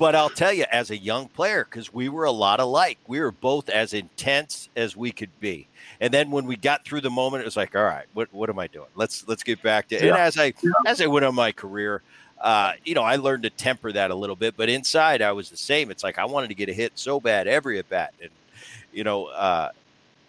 but 0.00 0.14
I'll 0.14 0.30
tell 0.30 0.52
you, 0.52 0.64
as 0.72 0.90
a 0.90 0.96
young 0.96 1.28
player, 1.28 1.62
because 1.62 1.92
we 1.92 2.08
were 2.08 2.24
a 2.24 2.30
lot 2.30 2.58
alike, 2.58 2.98
we 3.06 3.20
were 3.20 3.30
both 3.30 3.68
as 3.68 3.92
intense 3.92 4.70
as 4.74 4.96
we 4.96 5.12
could 5.12 5.28
be. 5.40 5.68
And 6.00 6.12
then 6.12 6.30
when 6.30 6.46
we 6.46 6.56
got 6.56 6.86
through 6.86 7.02
the 7.02 7.10
moment, 7.10 7.42
it 7.42 7.44
was 7.44 7.56
like, 7.56 7.76
all 7.76 7.84
right, 7.84 8.06
what 8.14 8.32
what 8.32 8.48
am 8.48 8.58
I 8.58 8.66
doing? 8.66 8.88
Let's 8.96 9.28
let's 9.28 9.42
get 9.42 9.62
back 9.62 9.88
to. 9.88 9.96
Yeah. 9.96 10.06
And 10.06 10.16
as 10.16 10.38
I 10.38 10.54
yeah. 10.62 10.70
as 10.86 11.02
I 11.02 11.06
went 11.06 11.26
on 11.26 11.34
my 11.34 11.52
career, 11.52 12.00
uh, 12.40 12.72
you 12.82 12.94
know, 12.94 13.02
I 13.02 13.16
learned 13.16 13.42
to 13.42 13.50
temper 13.50 13.92
that 13.92 14.10
a 14.10 14.14
little 14.14 14.36
bit. 14.36 14.56
But 14.56 14.70
inside, 14.70 15.20
I 15.20 15.32
was 15.32 15.50
the 15.50 15.58
same. 15.58 15.90
It's 15.90 16.02
like 16.02 16.18
I 16.18 16.24
wanted 16.24 16.48
to 16.48 16.54
get 16.54 16.70
a 16.70 16.72
hit 16.72 16.92
so 16.94 17.20
bad 17.20 17.46
every 17.46 17.78
at 17.78 17.88
bat, 17.90 18.14
and 18.22 18.30
you 18.94 19.04
know, 19.04 19.26
uh, 19.26 19.68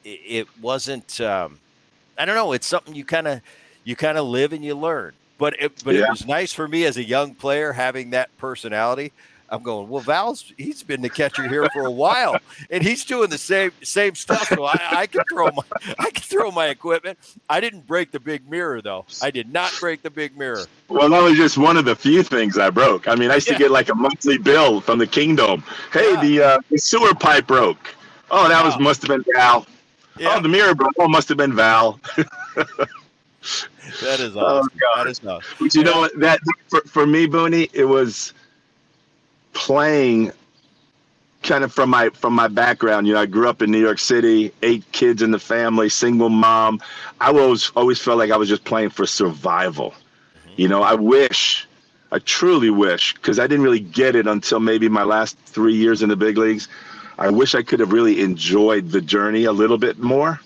it, 0.04 0.20
it, 0.28 0.48
wasn't. 0.62 1.22
Um, 1.22 1.60
I 2.18 2.26
don't 2.26 2.36
know. 2.36 2.52
It's 2.52 2.68
something 2.68 2.94
you 2.94 3.06
kind 3.06 3.28
of 3.28 3.42
you 3.86 3.96
kind 3.96 4.18
of 4.18 4.28
live 4.28 4.52
and 4.52 4.66
you 4.66 4.76
learn. 4.76 5.14
But 5.38 5.56
it, 5.60 5.82
but 5.86 5.96
yeah. 5.96 6.08
it 6.08 6.10
was 6.10 6.28
nice 6.28 6.52
for 6.52 6.68
me 6.68 6.84
as 6.84 6.98
a 6.98 7.04
young 7.04 7.34
player 7.34 7.72
having 7.72 8.10
that 8.10 8.36
personality. 8.38 9.14
I'm 9.52 9.64
going, 9.64 9.90
well, 9.90 10.02
Val's 10.02 10.54
he's 10.58 10.82
been 10.82 11.02
the 11.02 11.10
catcher 11.10 11.46
here 11.48 11.68
for 11.74 11.86
a 11.86 11.92
while, 11.92 12.38
and 12.70 12.82
he's 12.82 13.04
doing 13.04 13.30
the 13.30 13.38
same 13.38 13.72
same 13.84 14.16
stuff. 14.16 14.48
So 14.48 14.64
I, 14.64 14.80
I 14.92 15.08
can 15.08 15.24
throw 15.30 15.52
my 15.52 15.64
I 16.00 16.10
can 16.10 16.24
throw 16.24 16.52
my 16.52 16.68
equipment. 16.68 17.20
I 17.50 17.60
didn't 17.60 17.86
break 17.86 18.12
the 18.12 18.20
big 18.20 18.50
mirror 18.50 18.82
though. 18.82 19.06
I 19.22 19.30
did 19.30 19.52
not 19.52 19.74
break 19.80 20.04
the 20.04 20.10
big 20.10 20.38
mirror. 20.38 20.66
Well, 20.88 21.10
that 21.10 21.22
was 21.22 21.36
just 21.36 21.58
one 21.58 21.76
of 21.76 21.84
the 21.84 21.96
few 21.96 22.24
things 22.24 22.58
I 22.58 22.70
broke. 22.70 23.10
I 23.10 23.16
mean, 23.16 23.30
I 23.30 23.36
used 23.36 23.48
yeah. 23.48 23.54
to 23.54 23.60
get 23.60 23.72
like 23.72 23.90
a 23.90 23.96
monthly 23.96 24.38
bill 24.38 24.80
from 24.80 25.00
the 25.00 25.08
Kingdome. 25.08 25.64
Hey, 25.92 26.14
yeah. 26.14 26.22
the, 26.22 26.42
uh, 26.44 26.58
the 26.70 26.78
sewer 26.78 27.14
pipe 27.14 27.46
broke. 27.46 27.94
Oh, 28.30 28.48
that 28.48 28.62
wow. 28.62 28.66
was 28.66 28.80
must 28.80 29.02
have 29.02 29.10
been 29.10 29.26
Val. 29.36 29.66
Yeah. 30.18 30.36
Oh, 30.36 30.42
the 30.42 30.50
mirror 30.50 30.74
broke. 30.74 30.94
Oh, 30.98 31.10
must 31.10 31.28
have 31.28 31.38
been 31.38 31.54
Val. 31.54 32.00
that 32.16 32.28
is 34.20 34.36
oh, 34.38 34.40
awesome. 34.40 34.70
Oh, 34.74 34.80
God. 34.80 35.06
that 35.06 35.08
is 35.08 35.20
awesome. 35.26 35.58
But 35.60 35.76
you 35.76 35.84
know 35.84 36.00
what? 36.00 36.18
That 36.20 36.40
for, 36.70 36.82
for 36.82 37.06
me, 37.06 37.28
Booney, 37.28 37.70
it 37.74 37.86
was 37.86 38.34
playing 39.54 40.32
kind 41.44 41.64
of 41.64 41.74
from 41.74 41.90
my 41.90 42.10
from 42.10 42.34
my 42.34 42.48
background, 42.48 43.08
you 43.08 43.14
know, 43.14 43.20
I 43.20 43.26
grew 43.26 43.50
up 43.50 43.62
in 43.62 43.72
New 43.72 43.80
York 43.80 44.00
City, 44.00 44.52
eight 44.62 44.84
kids 44.92 45.22
in 45.22 45.32
the 45.32 45.40
family, 45.40 45.90
single 45.90 46.30
mom. 46.30 46.80
I 47.20 47.28
always 47.28 47.72
always 47.76 48.00
felt 48.00 48.18
like 48.18 48.32
I 48.32 48.38
was 48.38 48.50
just 48.50 48.64
playing 48.64 48.90
for 48.90 49.06
survival. 49.06 49.94
You 50.58 50.68
know, 50.68 50.84
I 50.84 50.94
wish, 50.94 51.68
I 52.12 52.20
truly 52.20 52.70
wish, 52.70 53.14
because 53.14 53.40
I 53.40 53.48
didn't 53.48 53.64
really 53.64 53.80
get 53.80 54.16
it 54.16 54.28
until 54.28 54.60
maybe 54.60 54.90
my 54.90 55.04
last 55.04 55.38
three 55.46 55.76
years 55.76 56.02
in 56.02 56.10
the 56.10 56.16
big 56.16 56.38
leagues. 56.38 56.68
I 57.18 57.30
wish 57.30 57.56
I 57.56 57.62
could 57.62 57.80
have 57.80 57.92
really 57.92 58.22
enjoyed 58.22 58.90
the 58.90 59.02
journey 59.02 59.46
a 59.46 59.52
little 59.52 59.78
bit 59.78 60.00
more, 60.00 60.40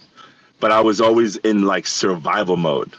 but 0.59 0.71
I 0.71 0.81
was 0.81 1.01
always 1.01 1.37
in 1.37 1.63
like 1.63 1.87
survival 1.87 2.57
mode. 2.57 2.93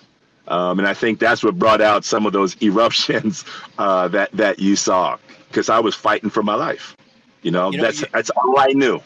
Um, 0.48 0.78
and 0.78 0.86
I 0.86 0.94
think 0.94 1.18
that's 1.18 1.42
what 1.42 1.58
brought 1.58 1.80
out 1.80 2.04
some 2.04 2.26
of 2.26 2.32
those 2.32 2.56
eruptions 2.62 3.44
uh, 3.78 4.08
that 4.08 4.32
that 4.32 4.58
you 4.58 4.76
saw, 4.76 5.18
because 5.48 5.68
I 5.68 5.78
was 5.78 5.94
fighting 5.94 6.30
for 6.30 6.42
my 6.42 6.54
life. 6.54 6.96
You 7.42 7.50
know, 7.50 7.70
you 7.70 7.78
know 7.78 7.84
that's 7.84 8.00
you, 8.00 8.06
that's 8.12 8.30
all 8.30 8.58
I 8.58 8.68
knew. 8.68 9.00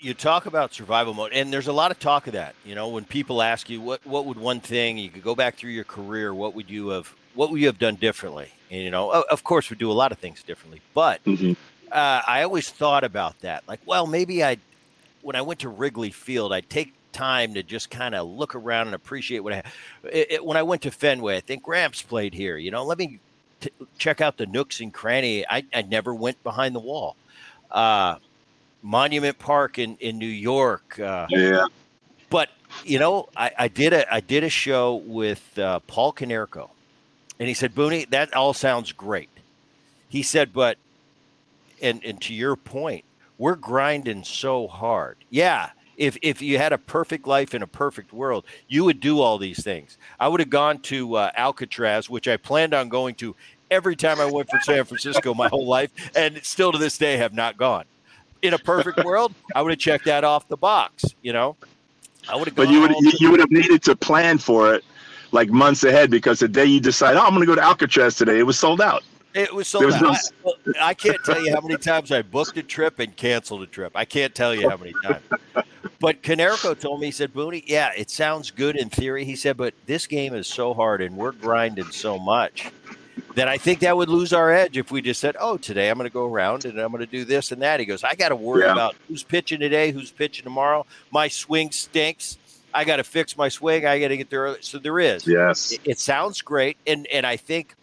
You 0.00 0.14
talk 0.14 0.46
about 0.46 0.74
survival 0.74 1.14
mode, 1.14 1.32
and 1.32 1.52
there's 1.52 1.68
a 1.68 1.72
lot 1.72 1.90
of 1.90 1.98
talk 1.98 2.26
of 2.26 2.32
that. 2.32 2.54
You 2.64 2.74
know, 2.74 2.88
when 2.88 3.04
people 3.04 3.40
ask 3.40 3.70
you 3.70 3.80
what 3.80 4.04
what 4.06 4.26
would 4.26 4.38
one 4.38 4.60
thing 4.60 4.98
you 4.98 5.10
could 5.10 5.22
go 5.22 5.34
back 5.34 5.56
through 5.56 5.70
your 5.70 5.84
career, 5.84 6.34
what 6.34 6.54
would 6.54 6.68
you 6.68 6.88
have 6.88 7.14
what 7.34 7.50
would 7.50 7.60
you 7.60 7.66
have 7.66 7.78
done 7.78 7.96
differently? 7.96 8.52
And 8.70 8.82
you 8.82 8.90
know, 8.90 9.10
of 9.10 9.44
course, 9.44 9.70
we 9.70 9.76
do 9.76 9.90
a 9.90 9.92
lot 9.92 10.12
of 10.12 10.18
things 10.18 10.42
differently, 10.42 10.80
but 10.94 11.22
mm-hmm. 11.24 11.52
uh, 11.92 12.22
I 12.26 12.42
always 12.42 12.70
thought 12.70 13.04
about 13.04 13.38
that. 13.40 13.64
Like, 13.68 13.80
well, 13.86 14.06
maybe 14.06 14.42
I, 14.42 14.56
when 15.20 15.36
I 15.36 15.42
went 15.42 15.60
to 15.60 15.68
Wrigley 15.68 16.10
Field, 16.10 16.52
I'd 16.52 16.68
take 16.70 16.94
time 17.12 17.54
to 17.54 17.62
just 17.62 17.90
kind 17.90 18.14
of 18.14 18.26
look 18.26 18.54
around 18.54 18.86
and 18.86 18.94
appreciate 18.94 19.40
what 19.40 19.52
I. 19.52 19.62
It, 20.04 20.32
it, 20.32 20.44
when 20.44 20.56
I 20.56 20.62
went 20.62 20.82
to 20.82 20.90
Fenway, 20.90 21.36
I 21.36 21.40
think 21.40 21.62
Gramps 21.62 22.02
played 22.02 22.34
here. 22.34 22.56
You 22.56 22.70
know, 22.70 22.84
let 22.84 22.98
me 22.98 23.20
check 24.02 24.20
out 24.20 24.36
the 24.36 24.46
nooks 24.46 24.80
and 24.80 24.92
cranny. 24.92 25.46
I, 25.48 25.64
I 25.72 25.82
never 25.82 26.14
went 26.14 26.42
behind 26.42 26.74
the 26.74 26.80
wall 26.80 27.16
uh, 27.72 28.16
Monument 28.82 29.38
Park 29.38 29.78
in 29.78 29.96
in 30.00 30.18
New 30.18 30.26
York. 30.26 30.98
Uh, 30.98 31.26
yeah. 31.30 31.66
But 32.30 32.50
you 32.84 32.98
know, 32.98 33.28
I, 33.36 33.50
I, 33.58 33.68
did 33.68 33.92
a 33.92 34.12
I 34.12 34.20
did 34.20 34.44
a 34.44 34.48
show 34.48 34.96
with 35.06 35.58
uh, 35.58 35.80
Paul 35.80 36.12
Konerko, 36.12 36.70
and 37.38 37.48
he 37.48 37.54
said, 37.54 37.74
"Booney, 37.74 38.08
that 38.10 38.34
all 38.34 38.54
sounds 38.54 38.92
great." 38.92 39.30
He 40.08 40.22
said, 40.22 40.52
"But," 40.52 40.78
and 41.80 42.04
and 42.04 42.20
to 42.22 42.34
your 42.34 42.56
point, 42.56 43.04
we're 43.38 43.56
grinding 43.56 44.24
so 44.24 44.68
hard. 44.68 45.16
Yeah, 45.30 45.70
if 45.96 46.16
if 46.22 46.40
you 46.40 46.58
had 46.58 46.72
a 46.72 46.78
perfect 46.78 47.26
life 47.26 47.54
in 47.54 47.62
a 47.62 47.66
perfect 47.66 48.12
world, 48.12 48.44
you 48.68 48.84
would 48.84 49.00
do 49.00 49.20
all 49.20 49.38
these 49.38 49.62
things. 49.62 49.98
I 50.18 50.28
would 50.28 50.40
have 50.40 50.50
gone 50.50 50.80
to 50.80 51.16
uh, 51.16 51.30
Alcatraz, 51.36 52.08
which 52.08 52.26
I 52.28 52.36
planned 52.36 52.74
on 52.74 52.88
going 52.88 53.14
to 53.16 53.36
every 53.72 53.96
time 53.96 54.20
I 54.20 54.26
went 54.26 54.50
for 54.50 54.60
San 54.60 54.84
Francisco 54.84 55.34
my 55.34 55.48
whole 55.48 55.66
life, 55.66 55.90
and 56.14 56.38
still 56.44 56.70
to 56.70 56.78
this 56.78 56.98
day 56.98 57.16
have 57.16 57.32
not 57.32 57.56
gone. 57.56 57.84
In 58.42 58.54
a 58.54 58.58
perfect 58.58 58.98
world, 59.04 59.34
I 59.54 59.62
would 59.62 59.72
have 59.72 59.78
checked 59.78 60.04
that 60.04 60.22
off 60.22 60.46
the 60.48 60.56
box. 60.56 61.04
You 61.22 61.32
know, 61.32 61.56
I 62.28 62.36
would 62.36 62.48
have. 62.48 62.54
But 62.54 62.68
you 62.68 62.80
would 62.80 62.92
you 63.20 63.30
would 63.30 63.40
have 63.40 63.50
needed 63.50 63.82
to 63.84 63.96
plan 63.96 64.38
for 64.38 64.74
it 64.74 64.84
like 65.32 65.48
months 65.48 65.82
ahead 65.82 66.10
because 66.10 66.40
the 66.40 66.48
day 66.48 66.66
you 66.66 66.78
decide, 66.78 67.16
oh, 67.16 67.20
I'm 67.20 67.30
going 67.30 67.40
to 67.40 67.46
go 67.46 67.54
to 67.54 67.62
Alcatraz 67.62 68.16
today, 68.16 68.38
it 68.38 68.42
was 68.42 68.58
sold 68.58 68.82
out. 68.82 69.02
It 69.34 69.54
was 69.54 69.66
sold 69.66 69.86
was 69.86 69.94
out. 69.94 70.18
No... 70.44 70.54
I, 70.78 70.88
I 70.88 70.94
can't 70.94 71.18
tell 71.24 71.42
you 71.42 71.54
how 71.54 71.62
many 71.62 71.78
times 71.78 72.12
I 72.12 72.20
booked 72.20 72.58
a 72.58 72.62
trip 72.62 72.98
and 72.98 73.16
canceled 73.16 73.62
a 73.62 73.66
trip. 73.66 73.92
I 73.94 74.04
can't 74.04 74.34
tell 74.34 74.54
you 74.54 74.68
how 74.68 74.76
many 74.76 74.92
times. 75.02 75.22
But 75.98 76.20
Konerko 76.22 76.78
told 76.78 77.00
me, 77.00 77.06
he 77.06 77.12
said, 77.12 77.32
Booney, 77.32 77.62
yeah, 77.64 77.92
it 77.96 78.10
sounds 78.10 78.50
good 78.50 78.76
in 78.76 78.90
theory. 78.90 79.24
He 79.24 79.36
said, 79.36 79.56
but 79.56 79.72
this 79.86 80.06
game 80.06 80.34
is 80.34 80.48
so 80.48 80.74
hard 80.74 81.00
and 81.00 81.16
we're 81.16 81.30
grinding 81.30 81.92
so 81.92 82.18
much 82.18 82.72
then 83.34 83.48
I 83.48 83.58
think 83.58 83.80
that 83.80 83.96
would 83.96 84.08
lose 84.08 84.32
our 84.32 84.50
edge 84.50 84.76
if 84.76 84.90
we 84.90 85.02
just 85.02 85.20
said, 85.20 85.36
"Oh, 85.38 85.56
today 85.56 85.90
I'm 85.90 85.96
going 85.96 86.08
to 86.08 86.12
go 86.12 86.26
around 86.26 86.64
and 86.64 86.78
I'm 86.78 86.90
going 86.90 87.04
to 87.04 87.10
do 87.10 87.24
this 87.24 87.52
and 87.52 87.60
that." 87.62 87.80
He 87.80 87.86
goes, 87.86 88.04
"I 88.04 88.14
got 88.14 88.30
to 88.30 88.36
worry 88.36 88.64
yeah. 88.64 88.72
about 88.72 88.94
who's 89.08 89.22
pitching 89.22 89.60
today, 89.60 89.90
who's 89.90 90.10
pitching 90.10 90.44
tomorrow. 90.44 90.86
My 91.10 91.28
swing 91.28 91.70
stinks. 91.70 92.38
I 92.74 92.84
got 92.84 92.96
to 92.96 93.04
fix 93.04 93.36
my 93.36 93.48
swing. 93.48 93.86
I 93.86 93.98
got 93.98 94.08
to 94.08 94.16
get 94.16 94.30
there." 94.30 94.42
Early. 94.42 94.58
So 94.60 94.78
there 94.78 94.98
is. 94.98 95.26
Yes. 95.26 95.72
It, 95.72 95.80
it, 95.84 95.98
sounds 95.98 96.40
great, 96.42 96.76
and 96.86 97.06
and 97.08 97.26
I 97.26 97.36
think 97.36 97.74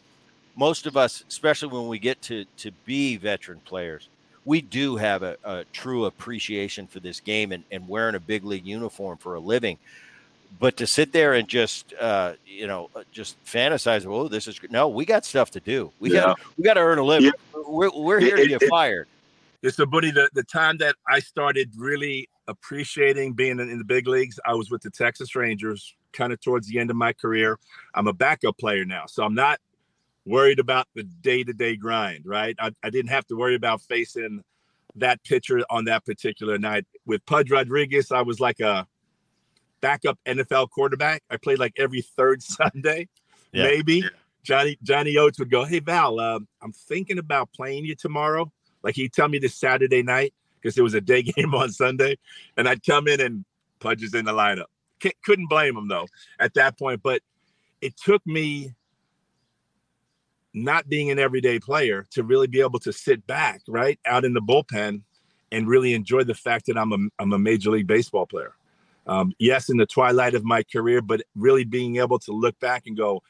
most 0.55 0.85
of 0.87 0.97
us, 0.97 1.23
especially 1.27 1.69
when 1.69 1.87
we 1.87 1.99
get 1.99 2.21
to 2.23 2.45
to 2.57 2.71
be 2.85 3.17
veteran 3.17 3.61
players, 3.65 4.09
we 4.45 4.61
do 4.61 4.95
have 4.95 5.23
a, 5.23 5.37
a 5.43 5.65
true 5.73 6.05
appreciation 6.05 6.87
for 6.87 6.99
this 6.99 7.19
game 7.19 7.51
and, 7.51 7.63
and 7.71 7.87
wearing 7.87 8.15
a 8.15 8.19
big 8.19 8.43
league 8.43 8.65
uniform 8.65 9.17
for 9.17 9.35
a 9.35 9.39
living 9.39 9.77
but 10.57 10.77
to 10.77 10.87
sit 10.87 11.11
there 11.11 11.33
and 11.33 11.47
just 11.47 11.93
uh, 11.99 12.33
you 12.45 12.67
know 12.67 12.89
uh, 12.95 13.03
just 13.11 13.43
fantasize 13.45 14.05
oh 14.05 14.27
this 14.27 14.47
is 14.47 14.59
no 14.69 14.87
we 14.87 15.05
got 15.05 15.25
stuff 15.25 15.51
to 15.51 15.59
do. 15.59 15.91
We 15.99 16.13
yeah. 16.13 16.21
got 16.21 16.39
we 16.57 16.63
got 16.63 16.73
to 16.75 16.81
earn 16.81 16.97
a 16.97 17.03
living. 17.03 17.31
Yeah. 17.55 17.61
we're, 17.67 17.91
we're 17.93 18.19
here 18.19 18.37
it, 18.37 18.43
to 18.43 18.47
get 18.47 18.61
it, 18.63 18.69
fired. 18.69 19.07
It's 19.61 19.77
a 19.79 19.85
buddy 19.85 20.11
the, 20.11 20.29
the 20.33 20.43
time 20.43 20.77
that 20.77 20.95
i 21.07 21.19
started 21.19 21.71
really 21.77 22.29
appreciating 22.47 23.33
being 23.33 23.59
in, 23.59 23.69
in 23.69 23.77
the 23.77 23.83
big 23.83 24.07
leagues 24.07 24.39
i 24.45 24.53
was 24.53 24.71
with 24.71 24.81
the 24.81 24.89
texas 24.89 25.35
rangers 25.35 25.95
kind 26.13 26.33
of 26.33 26.39
towards 26.41 26.67
the 26.67 26.79
end 26.79 26.89
of 26.89 26.95
my 26.95 27.13
career. 27.13 27.59
I'm 27.93 28.07
a 28.07 28.13
backup 28.13 28.57
player 28.57 28.85
now 28.85 29.05
so 29.05 29.23
i'm 29.23 29.35
not 29.35 29.59
worried 30.25 30.59
about 30.59 30.87
the 30.95 31.03
day-to-day 31.03 31.75
grind 31.75 32.25
right? 32.25 32.55
I, 32.59 32.71
I 32.83 32.89
didn't 32.89 33.11
have 33.11 33.27
to 33.27 33.35
worry 33.35 33.55
about 33.55 33.81
facing 33.81 34.43
that 34.95 35.23
pitcher 35.23 35.61
on 35.69 35.85
that 35.85 36.05
particular 36.05 36.57
night. 36.57 36.85
With 37.05 37.25
pudge 37.25 37.51
rodriguez 37.51 38.11
i 38.11 38.21
was 38.21 38.39
like 38.39 38.61
a 38.61 38.87
backup 39.81 40.19
NFL 40.25 40.69
quarterback. 40.69 41.23
I 41.29 41.37
played 41.37 41.59
like 41.59 41.73
every 41.77 42.01
third 42.01 42.41
Sunday, 42.43 43.07
yeah. 43.51 43.63
maybe. 43.63 44.03
Johnny 44.43 44.77
Johnny 44.81 45.17
Oates 45.17 45.39
would 45.39 45.51
go, 45.51 45.65
"Hey 45.65 45.79
Val, 45.79 46.19
uh, 46.19 46.39
I'm 46.61 46.71
thinking 46.71 47.17
about 47.17 47.51
playing 47.53 47.85
you 47.85 47.95
tomorrow." 47.95 48.51
Like 48.83 48.95
he'd 48.95 49.13
tell 49.13 49.27
me 49.27 49.37
this 49.37 49.55
Saturday 49.55 50.01
night 50.01 50.33
because 50.55 50.77
it 50.77 50.81
was 50.81 50.93
a 50.93 51.01
day 51.01 51.21
game 51.35 51.53
on 51.53 51.71
Sunday, 51.71 52.17
and 52.57 52.67
I'd 52.67 52.83
come 52.85 53.07
in 53.07 53.19
and 53.21 53.45
Pudge's 53.79 54.13
in 54.13 54.25
the 54.25 54.31
lineup. 54.31 54.65
C- 55.03 55.13
couldn't 55.23 55.49
blame 55.49 55.77
him 55.77 55.87
though 55.87 56.07
at 56.39 56.53
that 56.55 56.77
point, 56.77 57.01
but 57.03 57.21
it 57.81 57.95
took 57.97 58.25
me 58.25 58.73
not 60.53 60.89
being 60.89 61.11
an 61.11 61.19
everyday 61.19 61.59
player 61.59 62.05
to 62.11 62.23
really 62.23 62.47
be 62.47 62.61
able 62.61 62.79
to 62.79 62.91
sit 62.91 63.25
back 63.27 63.61
right 63.67 63.99
out 64.05 64.25
in 64.25 64.33
the 64.33 64.41
bullpen 64.41 65.01
and 65.51 65.67
really 65.67 65.93
enjoy 65.93 66.23
the 66.23 66.33
fact 66.33 66.65
that 66.65 66.77
I'm 66.77 66.91
a, 66.91 66.97
I'm 67.19 67.33
a 67.33 67.39
major 67.39 67.71
league 67.71 67.87
baseball 67.87 68.25
player 68.25 68.53
um, 69.09 69.33
yes, 69.39 69.69
in 69.69 69.77
the 69.77 69.87
twilight 69.87 70.35
of 70.35 70.43
my 70.43 70.61
career, 70.63 71.01
but 71.01 71.23
really 71.35 71.63
being 71.63 71.97
able 71.97 72.19
to 72.19 72.31
look 72.31 72.59
back 72.59 72.83
and 72.85 72.95
go, 72.95 73.23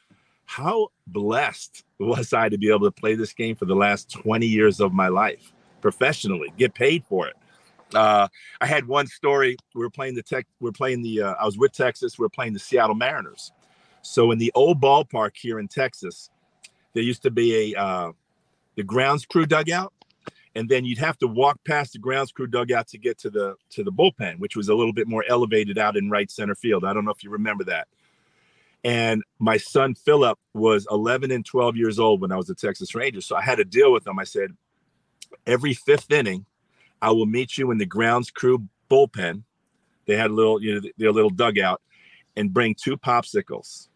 how 0.44 0.88
blessed 1.06 1.84
was 1.98 2.32
I 2.32 2.48
to 2.48 2.58
be 2.58 2.68
able 2.68 2.86
to 2.86 2.90
play 2.90 3.14
this 3.14 3.32
game 3.32 3.56
for 3.56 3.64
the 3.64 3.74
last 3.74 4.10
20 4.10 4.46
years 4.46 4.80
of 4.80 4.92
my 4.92 5.08
life 5.08 5.52
professionally, 5.80 6.52
get 6.58 6.74
paid 6.74 7.04
for 7.04 7.28
it. 7.28 7.36
Uh, 7.94 8.28
I 8.60 8.66
had 8.66 8.86
one 8.86 9.06
story. 9.06 9.56
We 9.74 9.80
were 9.80 9.90
playing 9.90 10.14
the 10.14 10.22
tech. 10.22 10.46
We 10.60 10.68
are 10.68 10.72
playing 10.72 11.02
the. 11.02 11.22
Uh, 11.22 11.34
I 11.40 11.44
was 11.44 11.58
with 11.58 11.72
Texas. 11.72 12.18
We 12.18 12.26
are 12.26 12.30
playing 12.30 12.52
the 12.52 12.58
Seattle 12.58 12.94
Mariners. 12.94 13.52
So 14.02 14.30
in 14.30 14.38
the 14.38 14.52
old 14.54 14.80
ballpark 14.80 15.32
here 15.34 15.58
in 15.58 15.66
Texas, 15.66 16.30
there 16.92 17.02
used 17.02 17.22
to 17.22 17.30
be 17.30 17.74
a 17.74 17.80
uh, 17.80 18.12
the 18.76 18.84
grounds 18.84 19.24
crew 19.26 19.46
dugout, 19.46 19.92
and 20.54 20.68
then 20.68 20.84
you'd 20.84 20.98
have 20.98 21.18
to 21.18 21.26
walk 21.26 21.60
past 21.64 21.92
the 21.92 21.98
grounds 21.98 22.32
crew 22.32 22.46
dugout 22.46 22.88
to 22.88 22.98
get 22.98 23.18
to 23.18 23.30
the 23.30 23.54
to 23.70 23.84
the 23.84 23.92
bullpen, 23.92 24.38
which 24.38 24.56
was 24.56 24.68
a 24.68 24.74
little 24.74 24.92
bit 24.92 25.08
more 25.08 25.24
elevated 25.28 25.78
out 25.78 25.96
in 25.96 26.10
right 26.10 26.30
center 26.30 26.54
field. 26.54 26.84
I 26.84 26.92
don't 26.92 27.04
know 27.04 27.12
if 27.12 27.22
you 27.22 27.30
remember 27.30 27.64
that. 27.64 27.88
And 28.82 29.22
my 29.38 29.58
son 29.58 29.94
Philip 29.94 30.38
was 30.54 30.86
11 30.90 31.30
and 31.30 31.44
12 31.44 31.76
years 31.76 31.98
old 31.98 32.22
when 32.22 32.32
I 32.32 32.36
was 32.36 32.48
a 32.48 32.54
Texas 32.54 32.94
Ranger, 32.94 33.20
so 33.20 33.36
I 33.36 33.42
had 33.42 33.56
to 33.56 33.64
deal 33.64 33.92
with 33.92 34.06
him. 34.06 34.18
I 34.18 34.24
said, 34.24 34.56
every 35.46 35.74
fifth 35.74 36.10
inning, 36.10 36.46
I 37.02 37.10
will 37.10 37.26
meet 37.26 37.58
you 37.58 37.70
in 37.70 37.78
the 37.78 37.86
grounds 37.86 38.30
crew 38.30 38.66
bullpen. 38.90 39.42
They 40.06 40.16
had 40.16 40.30
a 40.30 40.34
little, 40.34 40.62
you 40.62 40.80
know, 40.80 40.88
their 40.96 41.12
little 41.12 41.30
dugout, 41.30 41.82
and 42.36 42.52
bring 42.52 42.74
two 42.74 42.96
popsicles. 42.96 43.88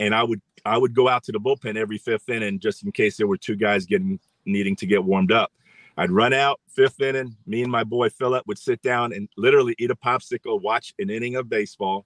And 0.00 0.14
I 0.14 0.22
would 0.22 0.40
I 0.64 0.78
would 0.78 0.94
go 0.94 1.08
out 1.08 1.22
to 1.24 1.32
the 1.32 1.38
bullpen 1.38 1.76
every 1.76 1.98
fifth 1.98 2.28
inning 2.28 2.58
just 2.58 2.84
in 2.84 2.92
case 2.92 3.16
there 3.16 3.26
were 3.26 3.36
two 3.36 3.54
guys 3.56 3.86
getting 3.86 4.18
needing 4.44 4.76
to 4.76 4.86
get 4.86 5.04
warmed 5.04 5.30
up. 5.30 5.52
I'd 5.96 6.10
run 6.10 6.32
out 6.32 6.60
fifth 6.68 7.00
inning. 7.00 7.36
Me 7.46 7.62
and 7.62 7.72
my 7.72 7.84
boy 7.84 8.10
Philip 8.10 8.46
would 8.46 8.58
sit 8.58 8.82
down 8.82 9.12
and 9.12 9.28
literally 9.36 9.74
eat 9.78 9.90
a 9.90 9.96
popsicle, 9.96 10.60
watch 10.60 10.92
an 10.98 11.08
inning 11.08 11.36
of 11.36 11.48
baseball, 11.48 12.04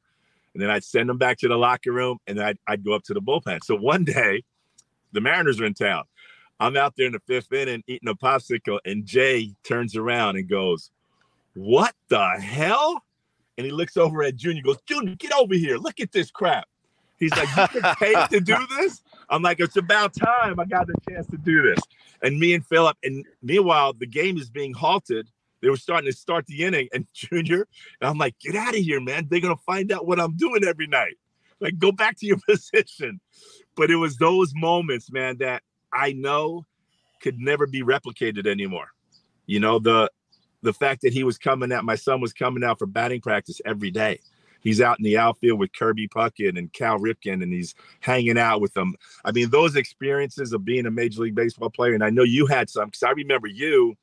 and 0.54 0.62
then 0.62 0.70
I'd 0.70 0.84
send 0.84 1.08
them 1.08 1.18
back 1.18 1.38
to 1.38 1.48
the 1.48 1.56
locker 1.56 1.92
room, 1.92 2.18
and 2.26 2.40
I'd, 2.40 2.58
I'd 2.66 2.84
go 2.84 2.92
up 2.92 3.02
to 3.04 3.14
the 3.14 3.20
bullpen. 3.20 3.60
So 3.64 3.76
one 3.76 4.04
day, 4.04 4.44
the 5.12 5.20
Mariners 5.20 5.60
are 5.60 5.64
in 5.64 5.74
town. 5.74 6.04
I'm 6.60 6.76
out 6.76 6.94
there 6.96 7.06
in 7.06 7.12
the 7.12 7.20
fifth 7.20 7.52
inning 7.52 7.82
eating 7.86 8.08
a 8.08 8.14
popsicle, 8.14 8.78
and 8.84 9.04
Jay 9.04 9.54
turns 9.64 9.96
around 9.96 10.36
and 10.36 10.48
goes, 10.48 10.90
"What 11.54 11.94
the 12.08 12.38
hell?" 12.40 13.02
And 13.56 13.64
he 13.64 13.72
looks 13.72 13.96
over 13.96 14.22
at 14.22 14.36
Junior, 14.36 14.62
goes, 14.62 14.78
"Junior, 14.86 15.16
get 15.16 15.32
over 15.32 15.54
here! 15.54 15.78
Look 15.78 16.00
at 16.00 16.12
this 16.12 16.30
crap." 16.30 16.68
He's 17.18 17.32
like, 17.32 17.48
"You 17.74 17.80
get 17.80 17.98
paid 17.98 18.30
to 18.30 18.40
do 18.40 18.56
this?" 18.76 19.02
I'm 19.30 19.42
like, 19.42 19.60
"It's 19.60 19.76
about 19.76 20.14
time 20.14 20.58
I 20.60 20.64
got 20.64 20.86
the 20.86 20.94
chance 21.08 21.26
to 21.28 21.36
do 21.38 21.62
this." 21.62 21.78
and 22.22 22.38
me 22.38 22.54
and 22.54 22.66
Philip. 22.66 22.96
And 23.02 23.24
meanwhile, 23.42 23.92
the 23.92 24.06
game 24.06 24.36
is 24.36 24.50
being 24.50 24.74
halted. 24.74 25.28
They 25.62 25.68
were 25.68 25.76
starting 25.76 26.10
to 26.10 26.16
start 26.16 26.46
the 26.46 26.64
inning, 26.64 26.88
and 26.92 27.06
Junior, 27.14 27.66
and 28.00 28.10
I'm 28.10 28.18
like, 28.18 28.38
get 28.40 28.56
out 28.56 28.74
of 28.74 28.80
here, 28.80 29.00
man. 29.00 29.26
They're 29.30 29.40
gonna 29.40 29.56
find 29.56 29.92
out 29.92 30.06
what 30.06 30.20
I'm 30.20 30.36
doing 30.36 30.64
every 30.64 30.86
night. 30.86 31.16
Like, 31.60 31.78
go 31.78 31.92
back 31.92 32.16
to 32.18 32.26
your 32.26 32.38
position. 32.48 33.20
But 33.76 33.90
it 33.90 33.96
was 33.96 34.16
those 34.16 34.52
moments, 34.54 35.10
man, 35.12 35.38
that 35.38 35.62
I 35.92 36.12
know 36.12 36.66
could 37.20 37.38
never 37.38 37.66
be 37.66 37.82
replicated 37.82 38.46
anymore. 38.46 38.88
You 39.46 39.60
know, 39.60 39.78
the 39.78 40.10
the 40.62 40.72
fact 40.72 41.02
that 41.02 41.12
he 41.12 41.24
was 41.24 41.38
coming 41.38 41.72
out, 41.72 41.84
my 41.84 41.94
son 41.94 42.20
was 42.20 42.32
coming 42.32 42.64
out 42.64 42.78
for 42.78 42.86
batting 42.86 43.20
practice 43.20 43.60
every 43.64 43.90
day. 43.90 44.20
He's 44.62 44.80
out 44.80 44.98
in 44.98 45.04
the 45.04 45.18
outfield 45.18 45.58
with 45.58 45.72
Kirby 45.72 46.08
Puckett 46.08 46.58
and 46.58 46.72
Cal 46.72 46.98
Ripken, 46.98 47.42
and 47.42 47.52
he's 47.52 47.74
hanging 48.00 48.38
out 48.38 48.60
with 48.60 48.74
them. 48.74 48.94
I 49.24 49.32
mean, 49.32 49.50
those 49.50 49.76
experiences 49.76 50.52
of 50.52 50.64
being 50.64 50.86
a 50.86 50.90
Major 50.90 51.22
League 51.22 51.34
Baseball 51.34 51.70
player, 51.70 51.94
and 51.94 52.04
I 52.04 52.10
know 52.10 52.22
you 52.22 52.46
had 52.46 52.68
some 52.68 52.86
because 52.86 53.02
I 53.02 53.10
remember 53.10 53.46
you 53.48 53.96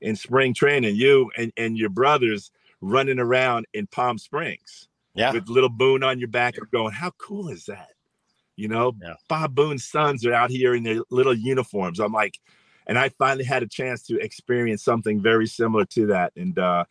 in 0.00 0.16
spring 0.16 0.54
training, 0.54 0.96
you 0.96 1.30
and, 1.36 1.52
and 1.56 1.76
your 1.76 1.90
brothers 1.90 2.50
running 2.80 3.18
around 3.18 3.66
in 3.74 3.86
Palm 3.86 4.16
Springs 4.18 4.88
Yeah. 5.14 5.32
with 5.32 5.48
little 5.48 5.68
Boone 5.68 6.02
on 6.02 6.18
your 6.18 6.28
back 6.28 6.56
and 6.56 6.70
going, 6.70 6.92
How 6.92 7.10
cool 7.18 7.48
is 7.48 7.66
that? 7.66 7.90
You 8.56 8.68
know, 8.68 8.94
Yeah. 9.02 9.14
Bob 9.28 9.54
Boone's 9.54 9.84
sons 9.84 10.24
are 10.24 10.32
out 10.32 10.50
here 10.50 10.74
in 10.74 10.82
their 10.82 11.00
little 11.10 11.34
uniforms. 11.34 12.00
I'm 12.00 12.12
like, 12.12 12.38
and 12.86 12.98
I 12.98 13.10
finally 13.10 13.44
had 13.44 13.62
a 13.62 13.68
chance 13.68 14.02
to 14.04 14.18
experience 14.18 14.82
something 14.82 15.20
very 15.20 15.46
similar 15.46 15.84
to 15.86 16.06
that. 16.06 16.32
And 16.36 16.58
uh, 16.58 16.84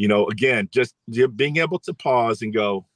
you 0.00 0.08
know, 0.08 0.26
again, 0.28 0.66
just 0.72 0.94
being 1.36 1.58
able 1.58 1.78
to 1.80 1.92
pause 1.92 2.40
and 2.40 2.54
go, 2.54 2.86